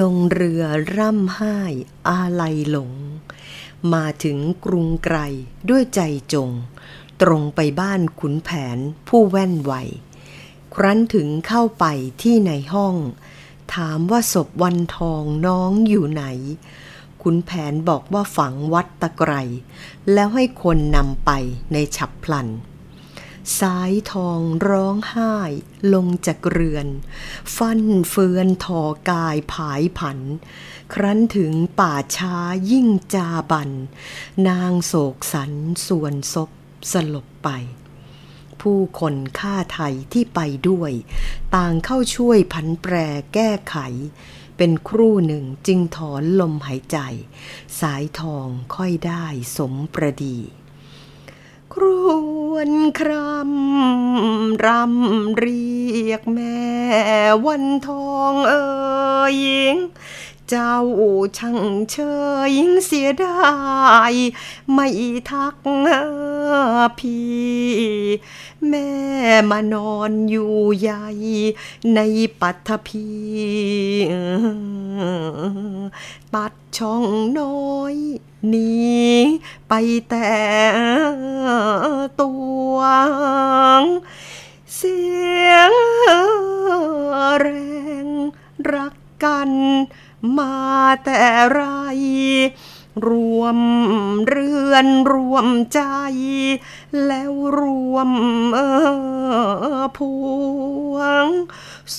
[0.01, 0.63] ลงเรือ
[0.97, 1.59] ร่ำไห้
[2.09, 2.93] อาลัยหลง
[3.93, 5.19] มาถึงกรุงไกร
[5.71, 6.01] ด้วยใจ
[6.33, 6.51] จง
[7.23, 9.73] ตรงไปบ้านขุนแผนผู้แว่นไหว
[10.75, 11.85] ครั้นถึงเข้าไป
[12.23, 12.97] ที่ในห้อง
[13.75, 16.25] ถามว่าศพวันทองน้องอยู่ไหน
[17.23, 19.33] ขุนแผนบอกว่าฝังวัดตะไกร
[20.13, 21.31] แล้วให้คนนำไป
[21.73, 22.49] ในฉับพลัน
[23.61, 25.37] สายทองร้องไห้
[25.95, 26.87] ลงจากเรือน
[27.57, 30.19] ฟันเฟือนทอกายผายผัน
[30.95, 32.37] ครั้นถึงป่าช้า
[32.71, 33.71] ยิ่งจาบัน
[34.49, 35.53] นางโศกสัน
[35.87, 36.51] ส่วนศพ
[36.93, 37.49] สลบไป
[38.61, 40.93] ผู้คนฆ่าไทยที่ไปด้วย
[41.55, 42.95] ต่างเข้าช่วยผันแปร
[43.35, 43.77] แก้ไข
[44.57, 46.99] เป็นครู่หนึ่งจึงถอนลมหายใจ
[47.81, 49.25] สายทองค่อยได้
[49.57, 50.39] สมประดี
[51.73, 51.85] คร
[52.53, 55.67] วนครำรำเรี
[56.11, 56.63] ยกแม่
[57.47, 58.65] วันทองเอ่
[59.35, 59.37] ย
[60.55, 60.79] เจ้า
[61.39, 61.59] ช่าง
[61.91, 61.97] เช
[62.51, 62.53] ย
[62.87, 63.41] เสียดา
[64.13, 64.15] ย
[64.73, 64.89] ไม่
[65.31, 65.57] ทัก
[66.99, 67.33] พี่
[68.69, 68.91] แม่
[69.51, 71.07] มานอนอยู่ใหญ่
[71.95, 72.01] ใน
[72.41, 73.09] ปัทภี
[76.35, 77.05] ตัดช่อง
[77.39, 77.97] น้อย
[78.49, 78.73] หนี
[79.69, 79.73] ไป
[80.09, 80.33] แต่
[82.21, 82.33] ตั
[82.73, 82.77] ว
[84.77, 85.01] เสี
[85.51, 85.73] ยง
[87.39, 87.47] แร
[88.05, 88.07] ง
[88.73, 89.51] รักกัน
[90.39, 90.57] มา
[91.05, 91.61] แต่ไร
[93.09, 93.59] รวม
[94.27, 95.81] เรือนรวมใจ
[97.07, 97.61] แล้วร
[97.95, 98.11] วม
[98.55, 98.61] เอ
[99.77, 100.01] อพ
[100.93, 101.27] วง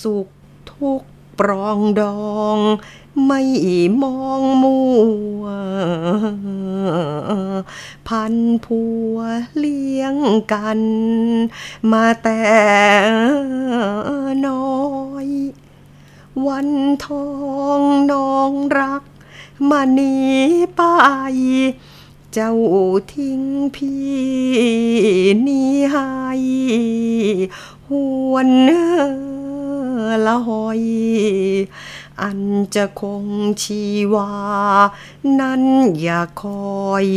[0.01, 0.27] สุข
[0.71, 1.01] ทุก
[1.39, 2.59] ปรองดอง
[3.25, 3.41] ไม่
[4.01, 4.79] มองมั
[5.41, 5.43] ว
[8.07, 8.81] พันผั
[9.13, 9.17] ว
[9.57, 10.15] เลี้ยง
[10.53, 10.79] กัน
[11.91, 12.43] มาแต่
[14.45, 14.73] น้อ
[15.25, 15.27] ย
[16.47, 16.69] วัน
[17.05, 17.27] ทอ
[17.79, 19.03] งน้องรัก
[19.69, 20.15] มาหนี
[20.75, 20.81] ไป
[22.33, 22.53] เจ้า
[23.13, 23.41] ทิ้ง
[23.75, 24.13] พี่
[25.47, 26.09] นี่ให้
[27.87, 27.89] ห
[28.31, 28.49] วน
[30.25, 30.81] ละหอย
[32.21, 32.39] อัน
[32.75, 33.25] จะคง
[33.63, 34.31] ชีวา
[35.39, 35.63] นั้น
[36.01, 36.43] อย่าค
[36.81, 37.07] อย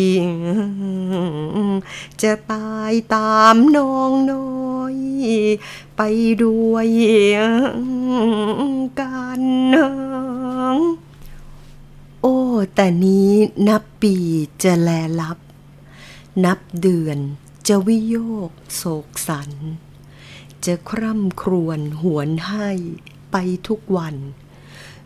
[2.23, 4.97] จะตายตามน้องน้อย
[5.97, 6.03] ไป
[6.43, 6.89] ด้วย
[9.01, 9.43] กัน
[12.23, 12.37] โอ้
[12.75, 13.31] แต่นี้
[13.69, 14.15] นับปี
[14.63, 15.39] จะแลลับ
[16.45, 17.19] นับเดือน
[17.69, 18.17] จะวิโย
[18.49, 19.51] กโศกสัน
[20.65, 22.71] จะคร่ำครวญหวนให้
[23.33, 23.37] ไป
[23.69, 24.17] ทุกวัน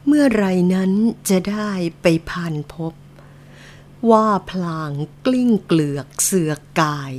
[0.07, 0.93] เมื่อไรนั้น
[1.29, 1.71] จะได้
[2.03, 2.93] ไปผ่านพบ
[4.11, 4.91] ว่าพลาง
[5.27, 7.13] กลิ้งเกลือกเสือกกาย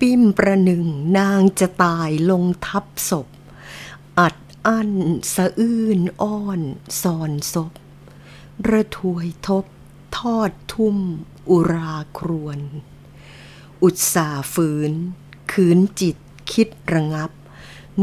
[0.00, 0.86] ปิ้มประหนึ่ง
[1.18, 3.28] นางจะตายลงทับศพ
[4.18, 4.92] อัดอั้น
[5.34, 6.60] สะอื้นอ้อน
[7.02, 7.72] ซอนศพ
[8.68, 9.64] ระถวยทบ
[10.18, 10.96] ทอดทุ่ม
[11.50, 12.60] อุราครวน
[13.82, 14.92] อุตสาฝืน
[15.52, 16.16] ขืนจิต
[16.52, 17.30] คิดระงับ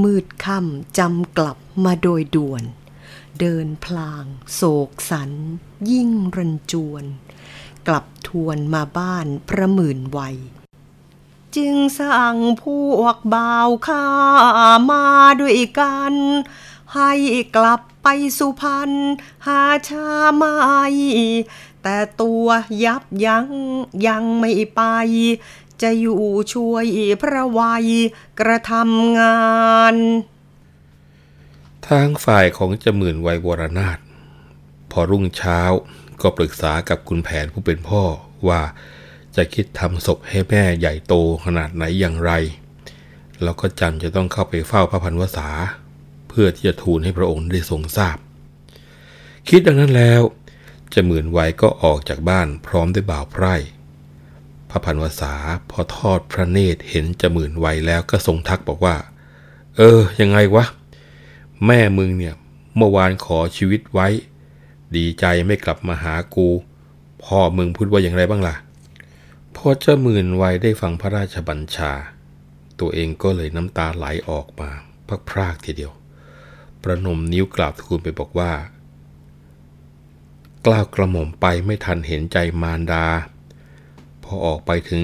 [0.02, 2.64] มืดค่ำจำกลับมาโดยด่วน
[3.40, 5.32] เดินพลาง โศกสัน
[5.92, 7.06] ยิ่งรันจวน
[7.88, 10.38] กลับทวนมาบ้านพระหมื่นวัย
[11.56, 12.64] จึงสั่งพ
[12.98, 14.08] วกบ่าวข้า
[14.90, 15.06] มา
[15.42, 16.14] ด้วยกัน
[16.94, 17.14] ให้
[17.56, 18.92] กลับไปสุพรรณ
[19.48, 20.56] หาชาไม่
[21.84, 22.46] แต่ตัว
[22.86, 23.50] ยับยั้ง
[24.08, 24.82] ยังไม่ไป
[25.82, 26.86] จะอยู่ช่วย
[27.22, 27.88] พระวัย
[28.40, 29.40] กระทำงา
[29.94, 29.96] น
[31.92, 34.00] ทางฝ่ายของจมื่นไวยวรนาถ
[34.92, 35.60] พอรุ่งเช้า
[36.22, 38.04] ก็ปรึกษากับคุณแผนผู้เป็นพ่อ
[38.48, 38.62] ว่า
[39.36, 41.14] จะคิดทำศพให้แม่ใหญ่โต
[41.46, 42.32] ขนาดไหนอย่างไร
[43.44, 45.50] แล้วก็จันจะต้องเข้าไปเฝ้าพระพันวษา
[46.30, 48.18] เพื่อที่จะทูลให้พระองค์ได้ทรงทราบ
[49.50, 50.22] คิดดังนั้นแล้ว
[50.94, 53.56] จมื่นไวก็ออกจากบ้านพร้อมด้วยบ่าวไพร่
[54.70, 55.34] พระพันวษา
[55.70, 58.96] พอทอดพระเนตรเห็นจมื่นไวแล้วก็ทรงทักบอกว่า
[59.76, 60.66] เออ ยังไงวะ
[61.66, 62.36] แม่มึงเนี่ย
[62.76, 64.08] เมื่อวานขอชีวิตไว้
[64.96, 66.48] ดีใจไม่กลับมาหากู
[67.24, 68.56] พ่อมึงพูดว่าอย่างไรบ้างล่ะ
[69.56, 71.92] พอเจ้าหมื่นวัยได้ฟังพระราชบัญชา
[72.80, 74.70] ตัวเองก็เลยน้ำตาไหลออกมา
[75.08, 75.94] พักพรากทีเดียว
[76.84, 78.52] ประนมนิ้วกราบทูลไปบอกว่า
[80.66, 83.06] กล้าวกระหม่อมไปไม่ทันเห็นใจมารดา
[84.24, 85.04] พอออกไปถึง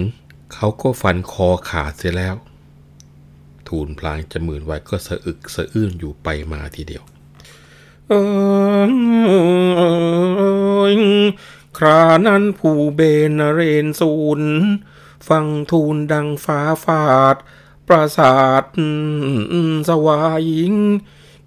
[0.53, 2.35] เขาก็ฟันคอขาดเสียแล้ว
[3.71, 7.03] ทูลพลางจะหมื่นไว้ก็สะอึกสะอื้นอยู่ไปมาทีเดียว
[8.07, 8.13] เอ
[11.77, 13.01] ครานั้นผู้เบ
[13.39, 14.41] นเรนสูน
[15.27, 17.35] ฟังทูลดังฟ้าฟาด
[17.87, 18.63] ประสาท
[19.87, 20.75] สวายิง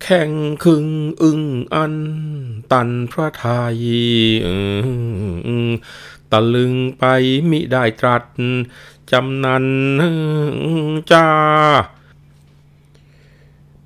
[0.03, 0.31] แข่ง
[0.65, 0.87] คึง
[1.23, 1.43] อึง
[1.75, 1.97] อัน
[2.73, 3.85] ตันพระทาย
[6.31, 7.05] ตะลึงไป
[7.51, 8.25] มิได้ตรัส
[9.11, 9.67] จำนัน
[11.13, 11.29] จ้า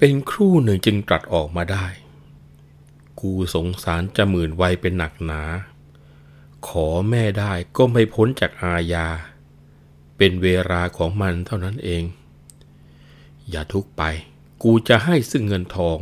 [0.02, 1.86] เป็นครู่หนึ่งจึงตรัสออกมาได้
[3.20, 5.42] กูสงสารจะหมื่นวัยเป็นหนักหนา
[6.68, 9.08] ขอแม่ได้ก็ไม่พ้นจากอาญา
[10.16, 12.02] เป็นเวลาของมันเท่านั้นเอง
[13.50, 14.02] อย่าทุกไป
[14.62, 15.98] กูจะให้ซึ่งเงินทอง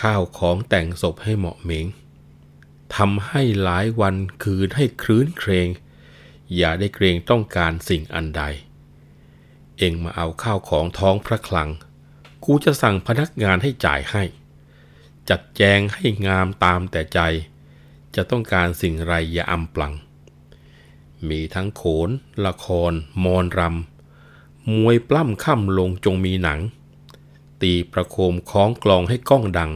[0.00, 1.86] ข้าวของแต่งศพให้เหมาะเหมง
[2.96, 5.68] ทำให้หลายวันคืนให้คลื้นเครง
[6.56, 8.42] อย่าได้เกรงต้องการสิ่งอันใด
[9.78, 11.70] เองมาเอาข้าวของท้องพระคลัง
[12.52, 14.22] กูจะสั่งพนักงานให้จ่ายให้
[15.30, 17.20] จัดแจงให้งามตามแต่ใจ
[18.14, 19.94] จะต้องการสิ่งไรอย่าอำปลัง
[21.28, 22.10] มีทั้งโขน
[22.46, 22.92] ละคร
[23.24, 26.60] มอนรำ มวยปล้ำค่ำลงจงมีหนัง
[27.62, 29.70] ตีประโคมคล้องกลองให้ก้องดัง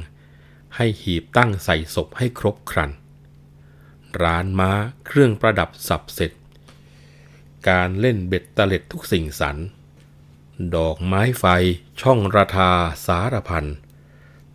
[0.77, 2.91] ให้หีบตั้งใส่ศพให้ครบครัน
[4.23, 4.71] ร้านม้า
[5.07, 6.33] เครื่องประดับสับเสร็จ
[7.69, 9.59] การเล่นเบ็ดตะเล็ดทุกสิ่งสรร
[10.75, 11.45] ดอกไม้ไฟ
[12.01, 12.71] ช่องราทา
[13.07, 13.65] สารพัน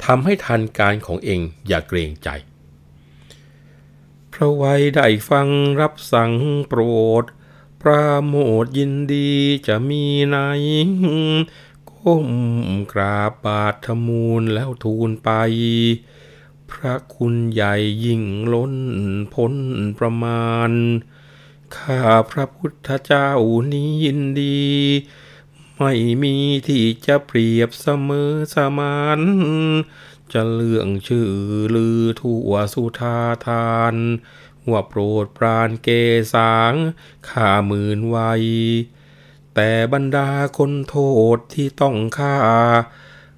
[0.03, 2.29] ทำให้ทันการของเองอย่าเกรงใจ
[4.31, 5.47] พระไว้ได้ฟัง
[5.81, 6.31] รับสั่ง
[6.67, 6.81] โปร
[7.21, 7.23] ด
[7.81, 9.31] ปราโมทยินดี
[9.67, 10.37] จะมีไหน
[11.91, 12.29] ก้ม
[12.93, 15.29] กราบบาทมูลแล้วทูลไป
[16.71, 17.75] พระคุณใหญ่
[18.05, 18.23] ยิ่ง
[18.53, 18.75] ล้น
[19.33, 19.53] พ้น
[19.97, 20.71] ประมาณ
[21.75, 23.31] ข้าพระพุทธเจ้า
[23.71, 24.59] นี้ยินดี
[25.81, 26.35] ไม่มี
[26.67, 29.21] ที่จะเปรียบเสมอสมาน
[30.33, 31.31] จะเลื่องชื่อ
[31.75, 33.95] ลือทั่วสุธาทาน
[34.71, 35.89] ว่าโปรดปรานเก
[36.33, 36.73] สาง
[37.29, 38.43] ข้าหมื่นไวย
[39.55, 40.97] แต่บรรดาคนโท
[41.35, 42.37] ษที่ต้องฆ่า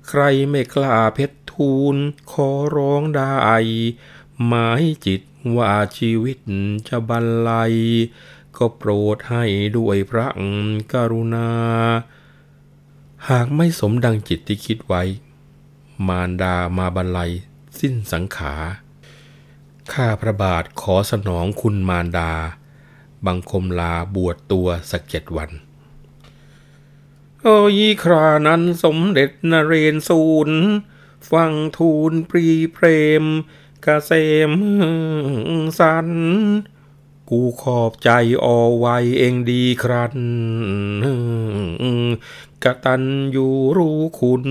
[0.08, 1.96] ใครไม่กล้าเพชรทูล
[2.32, 3.36] ขอร้องได้
[4.46, 5.22] หมายจิต
[5.58, 6.38] ว่าชีวิต
[6.88, 7.74] จะบรรลัย
[8.58, 9.44] ก็โปรดให้
[9.78, 10.28] ด้วยพระ
[10.94, 11.50] กรุณา
[13.30, 15.04] หากไม่สมดังจิตที่คิดไว้
[16.08, 17.32] มารดามาบรรลัย
[17.80, 18.62] สิ้นสังขาร
[19.94, 22.32] ข้าพระบาทขอสนองคุณมารดา
[23.26, 25.50] บังคมลาบวชตัวสักเจ็ดวัน
[27.42, 30.52] โอ้ยครานั้นสมเด็จนเรนสูน
[31.32, 32.86] ฟังทูลปรีเพร
[33.24, 33.30] มก
[33.84, 34.12] เกษ
[34.50, 34.52] ม
[35.80, 36.10] สัน
[37.34, 38.10] กูขอบใจ
[38.44, 38.46] อ
[38.80, 38.88] ไว
[39.20, 40.18] เองดีครัน
[42.64, 44.46] กตันอยู่รู้คุณ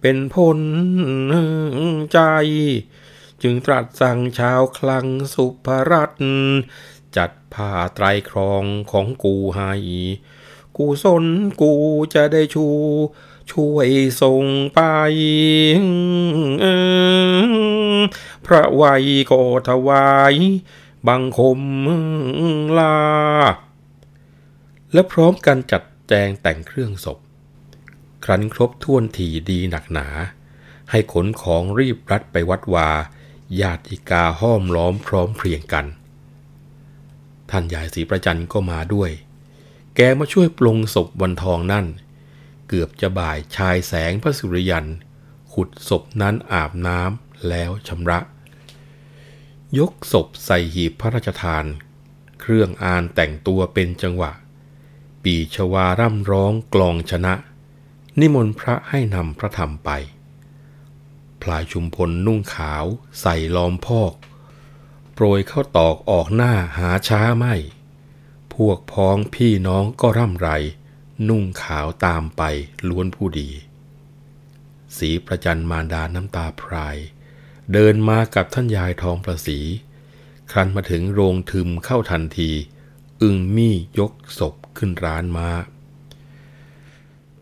[0.00, 0.60] เป็นพล
[2.12, 2.20] ใจ
[3.42, 6.24] จึงตรัสสั่งชาวคลังสุภรัตน
[7.16, 9.72] จัดผ้าไตรครองของกูให้
[10.76, 11.24] กูสน
[11.62, 11.72] กู
[12.14, 12.66] จะได้ชู
[13.50, 13.88] ช่วย
[14.20, 14.44] ส่ง
[14.74, 14.80] ไป
[18.46, 20.34] พระไวยก็ถวาย
[21.08, 21.60] บังคม
[22.78, 22.96] ลา
[24.92, 27.18] และพร้อมกันจัดแจงแต่งเครื่องศพ
[28.24, 30.08] ครั้นครบถ้วนทีดีหนักหนา
[30.90, 32.88] ให้ขนของรีบรัดไปวัดวา
[33.60, 35.86] ญาติกาห้อมล้อมพร้อมเพรียงกัน
[37.50, 39.10] ท่านยายศรีประจันก็มาด้วย
[39.96, 41.86] แกมาช่วยปลงศพวันทองนั่น
[42.68, 44.86] เกือบจะบ่ายชายแสงพระสุริยัน
[45.52, 48.18] ขุดศพนั้นอาบน้ำแล้วชำระ
[49.78, 51.64] ยกศพใส่หีบพระราชทาน
[52.40, 54.32] เครื่องอานแต่งตัวเป็นจังหวะ
[55.24, 57.34] ปีชวาร่ำร้องกลองชนะ
[58.20, 59.90] นิมนต์พระให้นำพระธรรมไป
[61.42, 62.84] พลายชุมพลนุ่งขาว
[63.20, 64.12] ใส่ล้อมพอก
[65.14, 67.54] โปรยเข้าตอกออกหน้าหาช้าไม่
[68.54, 70.50] พวกพ้องพี่น้องก็ร่ำไร
[71.28, 72.42] นุ่งขาวตามไป
[72.88, 73.50] ล้วนผู้ดี
[74.96, 76.96] สีประจันมารดาน้ำตาพราย
[77.72, 79.58] เดินมากับท่านยายทองประสี
[80.50, 82.50] ครั้นมาถึงโรงทึมเข้าทันที
[83.22, 85.54] อึงมี่ยกศพขึ้นร้านมา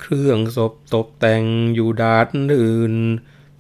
[0.01, 2.95] เครื่องศพตกแต่งอยู่ดาดอื่น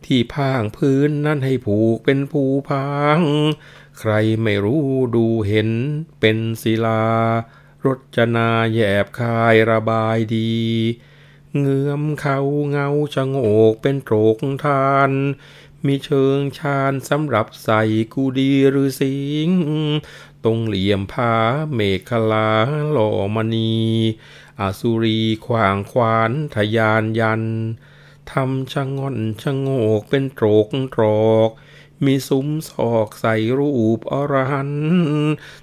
[0.04, 2.88] ที่พางพื้นนั้นให้ผูกเป็นภูพา
[3.18, 3.20] ง
[3.98, 4.12] ใคร
[4.42, 5.70] ไม่รู้ดูเห็น
[6.20, 7.04] เป็นศิลา
[7.84, 10.52] รจนาแยบคายระบายดี
[11.58, 12.38] เงือมเขา
[12.70, 13.36] เงาชะโง
[13.72, 15.10] กเป็นโตรกทาน
[15.86, 17.82] มีเชิงชานสำหรับใส่
[18.14, 19.14] กูดีหรือสิ
[19.46, 19.48] ง
[20.44, 21.34] ตรงเหลี่ยมผา
[21.74, 22.50] เมฆลา
[22.90, 23.76] หล่อมณี
[24.60, 27.42] อาสุรีขวางควานทะยานยัน
[28.30, 29.68] ทำชะงอนชะโง
[29.98, 31.50] กเป็นโตรกตรอก
[32.04, 34.72] มีซุ้มศอกใส่รูปอรหัน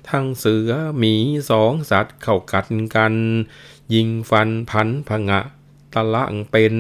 [0.09, 1.13] ทั้งเสือหมี
[1.49, 3.13] สองสัตว์เข้ากัดกัน
[3.93, 5.41] ยิงฟันพันผงะ
[5.93, 6.76] ตะลังเป็น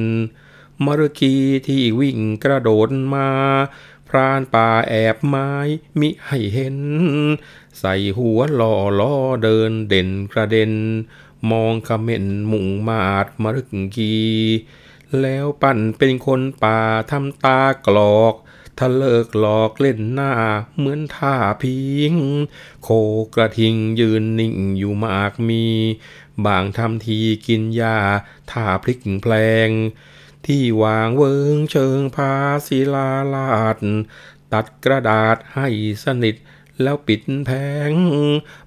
[0.85, 1.35] มรกี
[1.67, 3.29] ที่วิ่งกระโดดมา
[4.07, 5.49] พรานป่าแอบไม้
[5.99, 6.77] มิให้เห็น
[7.79, 10.73] ใส่หัวล่อล้อเดินเด่นกระเด็น
[11.51, 14.15] มองคำเม่นมุ่งมาดมรึกกี
[15.21, 16.79] แล้วปั่นเป็นคนป่า
[17.11, 18.33] ทำตากลอก
[18.77, 20.31] ถ้าเลิกหลอกเล่นหน้า
[20.77, 21.77] เหมือนท่าพิ
[22.11, 22.13] ง
[22.83, 22.89] โค
[23.35, 25.65] กระทิงยืนนิ่งอยู่มากมี
[26.45, 27.97] บางทำทีกินยา
[28.51, 29.33] ท่าพลิกแพล
[29.67, 29.69] ง
[30.45, 32.33] ที่วางเวิงเชิงพา
[32.67, 33.77] ศิลาลาด
[34.53, 35.67] ตัดกระดาษให้
[36.03, 36.35] สนิท
[36.81, 37.51] แล้วปิดแผ
[37.91, 37.93] ง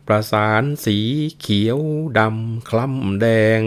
[0.06, 0.98] ประสานสี
[1.40, 1.78] เขียว
[2.18, 3.26] ดำคล้ำแด
[3.58, 3.60] ง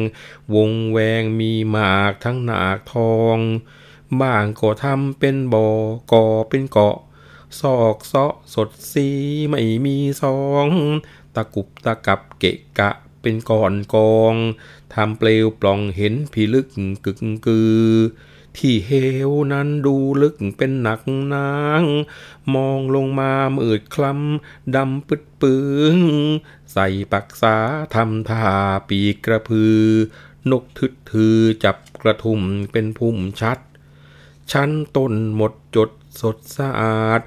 [0.55, 3.37] วงแวงมีหมากทั้งหนากทอง
[4.19, 5.67] บ้างก็ทำเป็นบ่อ
[6.11, 6.97] ก่อเป็นเกาะ
[7.59, 9.07] ซอกเซาะสดสี
[9.49, 10.67] ไม่มีสอง
[11.35, 12.91] ตะกุบตะกับเกะกะ
[13.21, 14.35] เป็นก่อนกอง
[14.93, 16.67] ทำเปลวปล่องเห็นผีลึก
[17.05, 17.91] กึกกือ
[18.57, 18.91] ที่เห
[19.29, 21.01] วนั้นดูลึกเป็นหนัก
[21.33, 21.83] นาง
[22.53, 25.55] มองลงมามืดคล้ำดำปึดปึ
[25.95, 25.97] ง
[26.73, 27.57] ใส่ปักษา
[27.95, 28.47] ทำท่า
[28.89, 29.77] ปีกกระพือ
[30.51, 32.39] นกทึดถือจับกระทุ่ม
[32.71, 33.59] เป็นพุ่มชัด
[34.51, 37.21] ชั้นต้นหมดจดสดสะอาด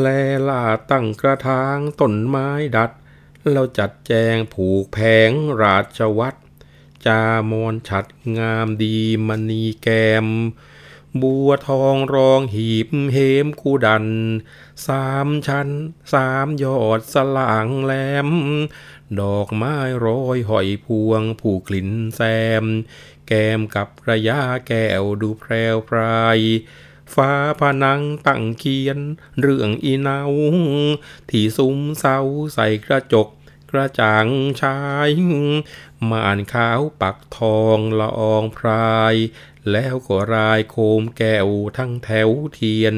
[0.00, 0.06] แล
[0.48, 2.90] ล่าตั้งกระถางต้นไม้ดัด
[3.50, 4.98] แล้วจัดแจงผูกแผ
[5.28, 5.30] ง
[5.62, 6.38] ราชวัตร
[7.06, 8.06] จามอนฉัด
[8.38, 8.96] งามดี
[9.28, 9.88] มณีแก
[10.24, 10.26] ม
[11.22, 14.06] บัวทองรองหีบเหมคูดัน
[14.86, 15.68] สามชั้น
[16.12, 17.92] สามยอดสลางแหล
[18.28, 18.30] ม
[19.20, 19.76] ดอกไม้
[20.06, 22.20] ร้อยหอยพวงผู้กลิ่นแซ
[22.62, 22.64] ม
[23.26, 24.38] แกมกับระยะ
[24.68, 26.38] แก้วดูแพรวพราย
[27.14, 28.98] ฟ้าผนังตั้งเขียน
[29.40, 30.32] เรื่องอีนาว
[31.30, 32.18] ที่ซุ้มเสา
[32.54, 33.28] ใส่กระจก
[33.70, 34.26] กระจ่าง
[34.60, 34.78] ชา
[35.08, 35.10] ย
[36.10, 39.14] ม่านขาวปักทองละอองพราย
[39.72, 42.96] แล้วก็รายโคมแก้วทั้งแถวเทียน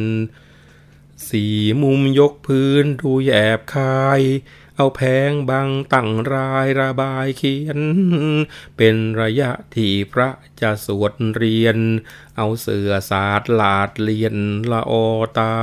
[1.29, 4.23] สี่มุมยกพื้นดูแยบคาย
[4.77, 7.81] เอาแพงบังตั้งรายระบายเขียน
[8.77, 10.29] เป็นระยะที่พระ
[10.61, 11.79] จะสวดเรียน
[12.37, 14.37] เอาเสือสาดลาดเลียน
[14.71, 15.07] ละออ
[15.39, 15.55] ตา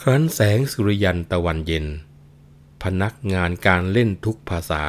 [0.00, 1.86] ครั้นแสงสุริยันตะวันเย็น
[2.82, 4.84] พนักงานการเล่นทุกภาษา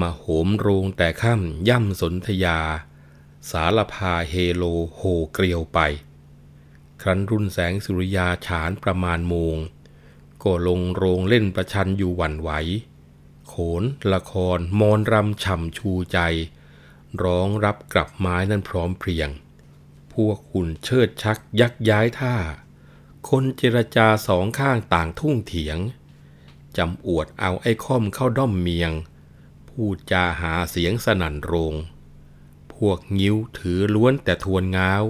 [0.00, 2.58] มาโหมโรงแต่ค่ำย่ำสนธยา
[3.50, 4.64] สารพาเฮโล
[4.94, 5.00] โห
[5.32, 5.78] เกลียวไป
[7.02, 9.56] ครั้นรุ่นแสงสุริยาฉานประมาณโมง
[10.42, 12.50] ก็ลงโรงเล่นประชันอยู่หวั่นไหว
[13.48, 13.82] โขน
[14.12, 16.18] ละครมอนรำฉ่ำชูใจ
[17.22, 19.28] ร้องรับกลับไม้นั้นพร้อมเพรียง
[20.12, 22.34] พวกหุ่นเชิดชักยักย้ายท่า
[23.28, 25.78] คนเจรจาสองข้างต่างทุ่งเถียง
[26.78, 28.92] จำอวดเอาไอ้ค่อมเข้าด้อมเมียง
[29.68, 31.74] พูดจาหาเสียงสนั่นโรง
[32.74, 35.04] พวกงิ้วถือล้วนแต่ทวนง้าว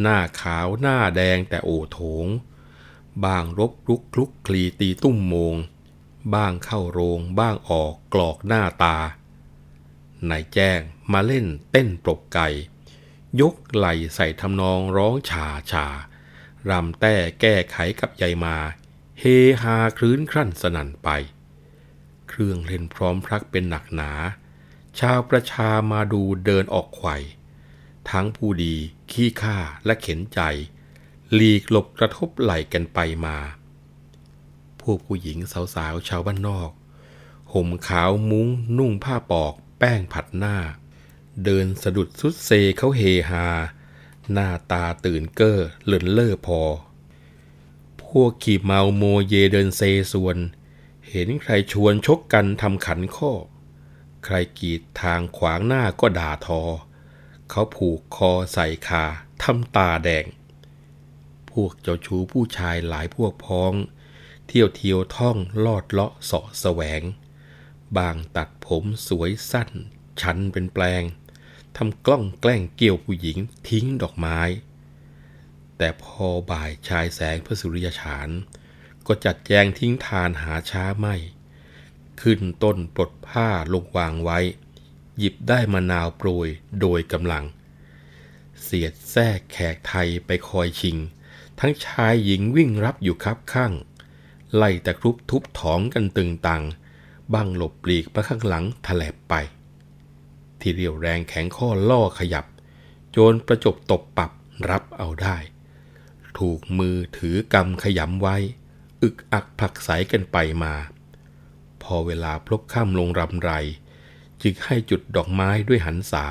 [0.00, 2.26] หน้าขาวหน้าแดงแต่โอโถง
[3.24, 5.54] บางรบลุกคลุกคลีตีตุ้มโมง
[6.34, 8.96] บ้างเข้าโรงบ้างออกกรอกหน้าตา
[10.30, 10.80] นายแจ้ง
[11.12, 12.48] มาเล่นเต้นปลบไก่
[13.40, 15.86] ยกไหลใส่ทำนองร้องชาชา
[16.70, 18.56] รำแต่แก้ไขกับยายมา
[19.20, 19.24] เฮ
[19.62, 21.08] ฮาคลื้นครั่นสนั่นไป
[22.28, 24.10] เครื่องเล่นพร้อมพรักเป็นหนักหนา
[25.00, 27.16] ชาวประชามาดูเดินออกไขว่
[28.10, 28.74] ทั้งผู้ดี
[29.10, 30.40] ขี้ข้าและเข็นใจ
[31.32, 33.36] หลีกหลบกระทบไหลกันไปมา
[34.80, 35.38] พวกผู้หญิง
[35.74, 36.70] สาวๆชาวบ้านนอก
[37.52, 38.48] ห่มขาวมุ้ง
[38.78, 40.56] นุ่งผ้าปอกแป้งผัดหน้า
[41.44, 43.00] เดินสะดุดสุดเซเขาเฮ
[43.30, 43.46] ฮา
[44.32, 46.60] หน้าตาตื่นเก้อเลินเล่อพอ
[48.18, 49.80] พวกขี่เมาโมเยเดินเซ
[50.12, 50.38] ส่วน
[51.08, 53.32] เห็นใครชวนชกกันทำขันข้อ
[54.24, 56.62] ใครกีดทางขวางหน้าก็ด่าทอ
[57.50, 59.04] เขาผูกคอใส่คา
[59.42, 60.24] ทำตาแดง
[61.50, 63.72] พวกเจ้าชู้ผู้ชายหลายพวกพ้อง
[64.46, 67.02] เที่ยวเที่ยวท่องลอดเลาะเสาะแสวง
[67.96, 69.70] บางตัดผมสวยสั้น
[70.20, 71.02] ชันเป็นแปลง
[71.76, 73.38] ทำกล้องแกล้งเกี่ยวผู้หญิง
[73.68, 74.40] ทิ้งดอกไม้
[75.78, 78.28] แต่พอบ่ายชายแสงพระสุริยฉาน
[79.06, 81.16] ก็จัดแจงทิ้งทานหาช้าไม่
[82.20, 84.38] ขึ้นต้นปลดผ้าลงวางไว้
[85.18, 86.48] หยิบได้มะนาวโปรย
[86.80, 87.44] โดยกำลัง
[88.62, 90.96] เสียดแทรกแขกไทยไปคอยชิง
[91.60, 93.72] ทั้งชายหญิงวิ่งรับอยู่ครับข้าง
[94.56, 96.62] ไล่ตะครุบทุบถองกันตึงตัง
[97.34, 99.34] บ้างหลบปลีกไปข้างหลังถลบไป
[100.60, 102.46] ที่เรียวแรงแข็งข้อล่อขยับ
[103.10, 104.30] โจรประจบตบปับ
[104.70, 105.36] รับเอาได้
[106.38, 108.36] ถูกมือถือกำขยำไว้
[109.02, 110.74] อึกอักผลักใสกันไปมา
[111.82, 113.52] พอเวลาพลบข้ามลงรำไร
[114.42, 116.26] จึงให้จุดดอกไม้ด้วยหันษา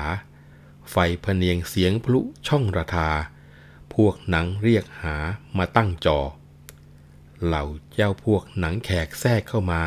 [0.90, 3.10] ไฟพเนียงเสียงพลุช่องระทา
[3.94, 5.16] พวกหนังเรียกหา
[5.58, 6.18] มาตั้งจอ
[7.44, 9.82] เหล่าเจ้าพวกหนังแขกแทรกเข้ามา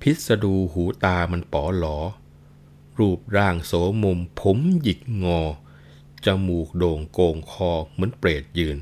[0.00, 1.98] พิสดูหูตามันป๋อหลอ
[2.98, 3.72] รูปร่างโส
[4.02, 5.40] มุมผมหยิกงอ
[6.24, 8.78] จมูกโด่งโกงคอเหมือนเปรตยืน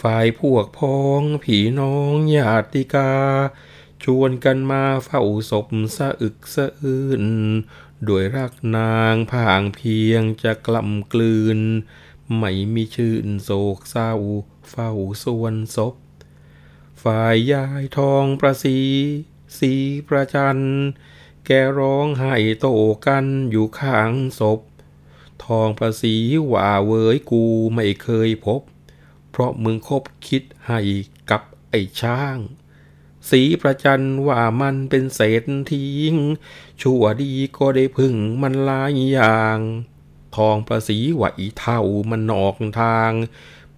[0.00, 3.12] ฝ่ายพวกพ้องผีน้องญาติกา
[4.04, 5.66] ชวนกันมาเฝ้าศพ
[5.96, 7.24] สะอึกสะอื้น
[8.08, 11.58] ด้วยรักนางพางเพียงจะกล่ำกลืน
[12.38, 14.12] ไม่มีชื่นโศกเศร้า
[14.70, 14.90] เฝ้า
[15.22, 15.94] ส่วนศพ
[17.02, 18.78] ฝ่ายยายทองประสี
[19.58, 19.72] สี
[20.08, 20.58] ประจัน
[21.46, 22.66] แกร้องไห้โต
[23.06, 24.60] กันอยู่ข้างศพ
[25.44, 26.14] ทองประสี
[26.52, 28.60] ว่าเวยกูไม่เคยพบ
[29.32, 30.80] เพราะมึงคบคิดให้
[31.30, 32.36] กับไอ้ช้าง
[33.30, 36.14] สีประจันว่ามันเป็นเศษทิ้ง
[36.82, 39.58] ชั่วดีก็ได้พึ่งมันลายอย่าง
[40.36, 41.80] ทองประสีว่าอีเท่า
[42.10, 43.12] มันนอกทาง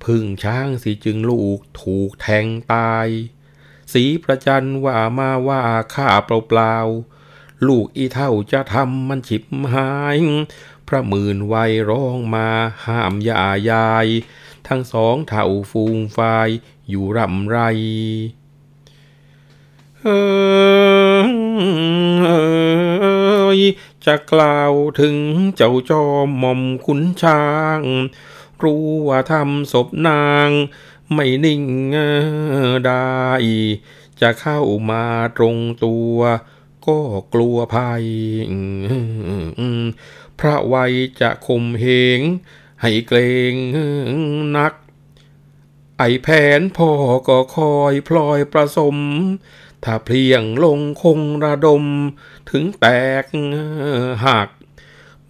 [0.05, 3.09] พึ่งช้างสิจึงลูกถูกแทงตาย
[3.93, 5.63] สีประจันว่ามาว่า
[5.95, 10.19] ข้าเปล่าๆลูกอีเท่าจะทำมันฉิบหาย
[10.89, 11.55] พระมื่นไว
[11.91, 12.49] ร้องมา
[12.87, 14.07] ห้ามยายาย
[14.69, 16.49] ทั้งสองเท่าฟูงฟาย
[16.89, 17.59] อยู่ร่ำไร
[20.01, 20.09] เอ
[23.57, 23.61] ย
[24.07, 25.17] จะกล่าวถึง
[25.57, 27.45] เจ้าจอมหม่อมขุนช้า
[27.79, 27.81] ง
[28.63, 30.51] รู้ว่าทำศพนาง
[31.13, 31.65] ไม่นิ่ง
[32.87, 33.23] ได้
[34.21, 34.61] จะเข้า
[34.91, 35.05] มา
[35.37, 36.17] ตรงตัว
[36.87, 36.99] ก็
[37.35, 38.05] กลัวภัย
[40.39, 41.87] พระวัยจะข่มเห
[42.19, 42.21] ง
[42.87, 43.19] ให้เกร
[43.53, 43.55] ง
[44.57, 44.75] นัก
[45.99, 46.29] ไอแผ
[46.59, 46.91] นพ่อ
[47.29, 48.97] ก็คอยพลอยประสม
[49.85, 51.85] ถ้าเพลียงลงคงระดม
[52.51, 52.87] ถึงแต
[53.23, 53.25] ก
[54.27, 54.49] หัก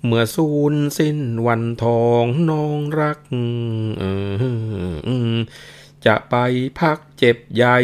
[0.04, 3.18] เมื่อสูญสิ้นวันทองน้องรัก
[6.06, 6.34] จะไป
[6.80, 7.78] พักเจ็บใหญ่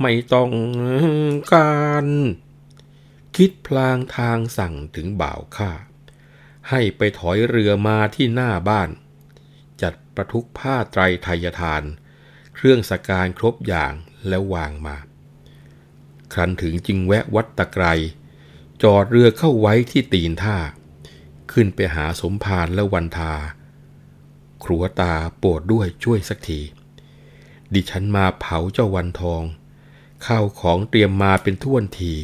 [0.00, 0.50] ไม่ต้อง
[1.54, 2.06] การ
[3.36, 5.70] คิดพลางทางสั่งถึงบ่าวข้า
[6.70, 8.90] ให้ไปถอยเรือมาที่หน้าบ้าน
[9.82, 11.82] จัดประทุกผ้าไตรไทยทาน
[12.54, 13.92] เครื่องสการครบอย่าง
[14.28, 14.96] แล้ววางมา
[16.32, 17.84] ครั้นถึงจึงแวะวัดตะไคร
[18.82, 20.56] จอดเรือเข้าไว้ที่ตีนท่า
[21.52, 23.34] ขึ้นไปหาสมภารและวันทา
[24.64, 26.60] ครัวตาโปรดด้วยช่วยสักที
[27.74, 29.42] ดิฉันมาเผาเจ้าวันทอง
[30.26, 32.14] ข้าวของเตรียมมาเป็นท่วนที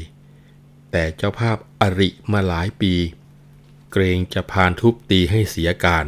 [0.91, 2.95] แต่เจ้าภาพอริมาหลายปี
[3.91, 6.07] เกรงจะพานทุบตีให้เสียการ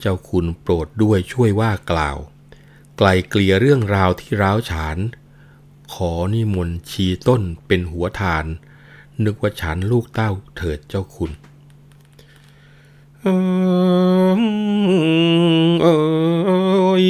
[0.00, 2.18] เจ้าคุณโปรดด้วยช่วยว่ากล่าว
[2.98, 4.98] ไกลเกลี่ยเรื่องราวที่ร้าวฉาน
[5.92, 8.44] ขอนิมนต์ชีต้นเป็นหัวทาน
[9.24, 11.30] นึกว่าฉันลูกเต้าเถิดเจ้าคุณ
[13.22, 15.86] เอ
[16.92, 17.06] อย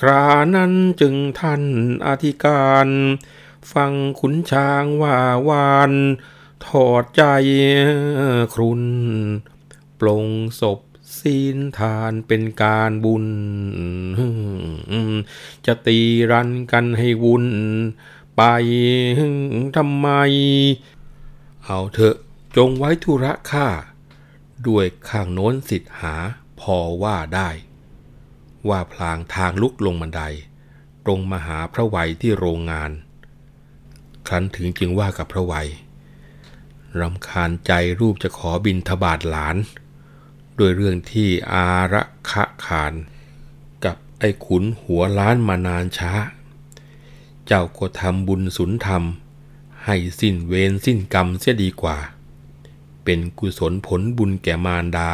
[0.00, 1.62] ครานั้นจึงท่าน
[2.06, 2.88] อธิการ
[3.72, 5.18] ฟังขุนช้างว่า
[5.48, 5.92] วาน
[6.68, 7.22] ถอดใจ
[8.54, 8.82] ครุน
[10.00, 10.26] ปลง
[10.60, 10.80] ศพ
[11.18, 13.26] ศีลทานเป็นการบุญ
[15.66, 15.98] จะตี
[16.30, 17.46] รันกันให้วุ่น
[18.36, 18.42] ไป
[19.76, 20.08] ทำไม
[21.64, 22.16] เอาเถอะ
[22.56, 23.66] จงไว้ธุระข้า
[24.66, 26.14] ด้วยข้างโน้นสิทธิ์หา
[26.60, 27.50] พอว่าได้
[28.68, 30.22] ว่าพลางทางลุกลงบันได
[31.04, 32.90] ตรงมาหาพระไวยที่โรงงาน
[34.26, 35.68] ครั้นถึงจึงว่ากับพระไวย
[37.02, 39.56] รำคาญใจรูปจะขอบินทบาทหลาน
[40.58, 42.94] ด้วยเรื่องที่อาระคะขาน
[43.84, 46.12] กับไอ้ขุนหัวล้านมานานช้า
[47.46, 49.02] เจ้าก็ทำบุญสุนธรรม
[49.84, 51.98] ให้สิ้นเวรสิ้นกรรมเสียดีกว่า
[53.04, 55.10] เป็นกุศลผลบุญแก่มารดา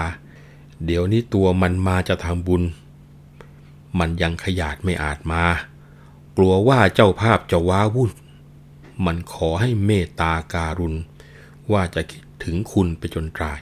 [0.84, 2.62] เดี๋ยวนี้ตัวมันมาจะทำบุญ
[3.98, 5.44] มันยังขยาดไม่อาจมา
[6.36, 8.10] กลัวว่าเจ้าภาพจะว้าวุ่น
[9.04, 10.96] มันขอให้เมตตาการุณ
[11.72, 13.58] ว่าจะคิดถึงคุณไปจนตาย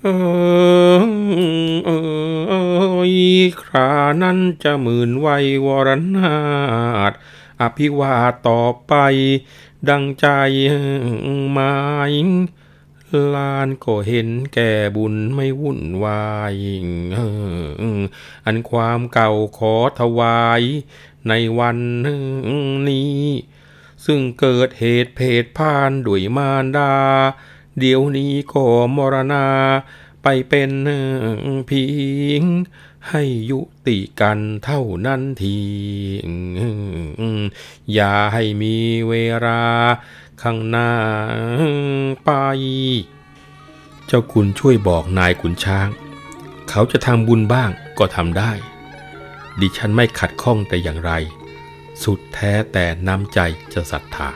[0.00, 0.06] เอ
[0.98, 1.02] อ
[1.84, 1.90] เอ
[2.98, 3.08] อ
[3.62, 3.90] ครา
[4.22, 6.36] นั้นจะหมื่นไวยวรนา
[7.10, 7.12] ถ
[7.60, 8.16] อภิวา
[8.48, 8.92] ต่อไป
[9.88, 10.26] ดังใจ
[11.52, 11.74] หมา
[12.10, 12.12] ย
[13.34, 16.54] ลานก็เห็นแก่บุญไม่วุ่นวาย
[18.44, 20.62] อันความเก่าขอถวาย
[21.28, 21.78] ในวัน
[22.88, 23.18] นี้
[24.10, 26.92] ซึ่งเกิดเหตุเพศพานด้วยมารดา
[27.78, 28.64] เดี๋ยวนี้ก็
[28.96, 29.46] มรณา
[30.22, 30.70] ไปเป็น
[31.66, 31.84] เพี
[32.42, 32.44] ง
[33.08, 35.58] ให้ยุติกันเท่านั้นที
[37.94, 38.76] อย่าให้มี
[39.08, 39.62] เวลา
[40.42, 40.90] ข้างหน้า
[42.24, 42.30] ไป
[44.06, 45.88] เจ้าคุณช่วยบอกนายขุนช้าง
[46.70, 48.52] เขาจะทำบุญบ้างก็ทำได้
[49.60, 51.12] ดิฉันไม่ขัดข้องแต่อย่างไร
[52.04, 53.40] สุดแท้แต่น้ำใจ
[53.74, 54.30] จะศรัทธา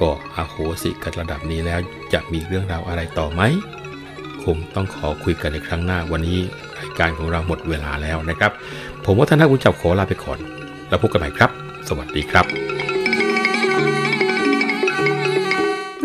[0.00, 1.80] ก็อาโหสิกันระดับนี้แล้ว
[2.12, 3.42] จะมีเรื่องราวอะไรต่อไหม
[4.44, 6.38] คงต้องขอคุยกันในครั้งหน้าวันนี้
[6.78, 8.52] รายการของเราหมดเวลาแล้วนะครับ
[9.04, 10.38] ผมวัฒนบุญจับขอลาไปก่อน
[10.88, 11.50] แล้วพบกันใหม่ครับ
[11.88, 12.46] สวัสดีครับ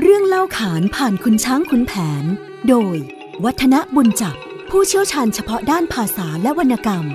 [0.01, 2.23] เรื่องเล่าขานผ่านคุณช้างคุณแผน
[2.69, 2.97] โดย
[3.43, 4.35] วัฒนบุญจับ
[4.69, 7.05] ผู้เชี่ยวชาญเฉพาะด้านภาษาและวรรณกรรม